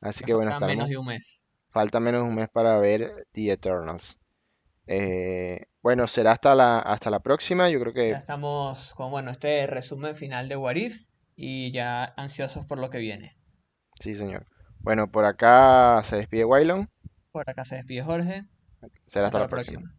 Así 0.01 0.23
Ya 0.23 0.25
que 0.25 0.33
bueno, 0.33 0.53
falta 0.53 0.61
menos 0.61 0.87
de 0.89 0.97
un 0.97 1.05
mes. 1.07 1.43
Falta 1.71 1.99
menos 1.99 2.21
de 2.23 2.29
un 2.29 2.35
mes 2.35 2.49
para 2.49 2.77
ver 2.79 3.27
The 3.33 3.51
Eternals. 3.53 4.19
Eh, 4.87 5.67
bueno, 5.83 6.07
será 6.07 6.33
hasta 6.33 6.55
la, 6.55 6.79
hasta 6.79 7.09
la 7.11 7.21
próxima. 7.21 7.69
Yo 7.69 7.79
creo 7.81 7.93
Ya 8.05 8.17
que 8.17 8.19
estamos 8.19 8.93
con, 8.93 9.09
bueno, 9.09 9.31
este 9.31 9.65
resumen 9.65 10.15
final 10.15 10.47
de 10.49 10.55
What 10.55 10.75
If 10.75 11.07
y 11.35 11.71
ya 11.71 12.03
ansiosos 12.15 12.67
por 12.67 12.77
lo 12.77 12.91
que 12.91 12.99
viene. 12.99 13.37
sí, 13.99 14.13
señor. 14.15 14.45
Bueno, 14.79 15.09
por 15.11 15.25
acá 15.25 16.01
se 16.03 16.17
despide 16.17 16.45
Waylon. 16.45 16.89
Por 17.33 17.49
acá 17.49 17.65
se 17.65 17.75
despide 17.75 18.03
Jorge. 18.03 18.45
Será 19.05 19.27
hasta 19.27 19.37
Hasta 19.37 19.39
la 19.39 19.45
la 19.45 19.49
próxima. 19.49 19.81
próxima. 19.81 19.93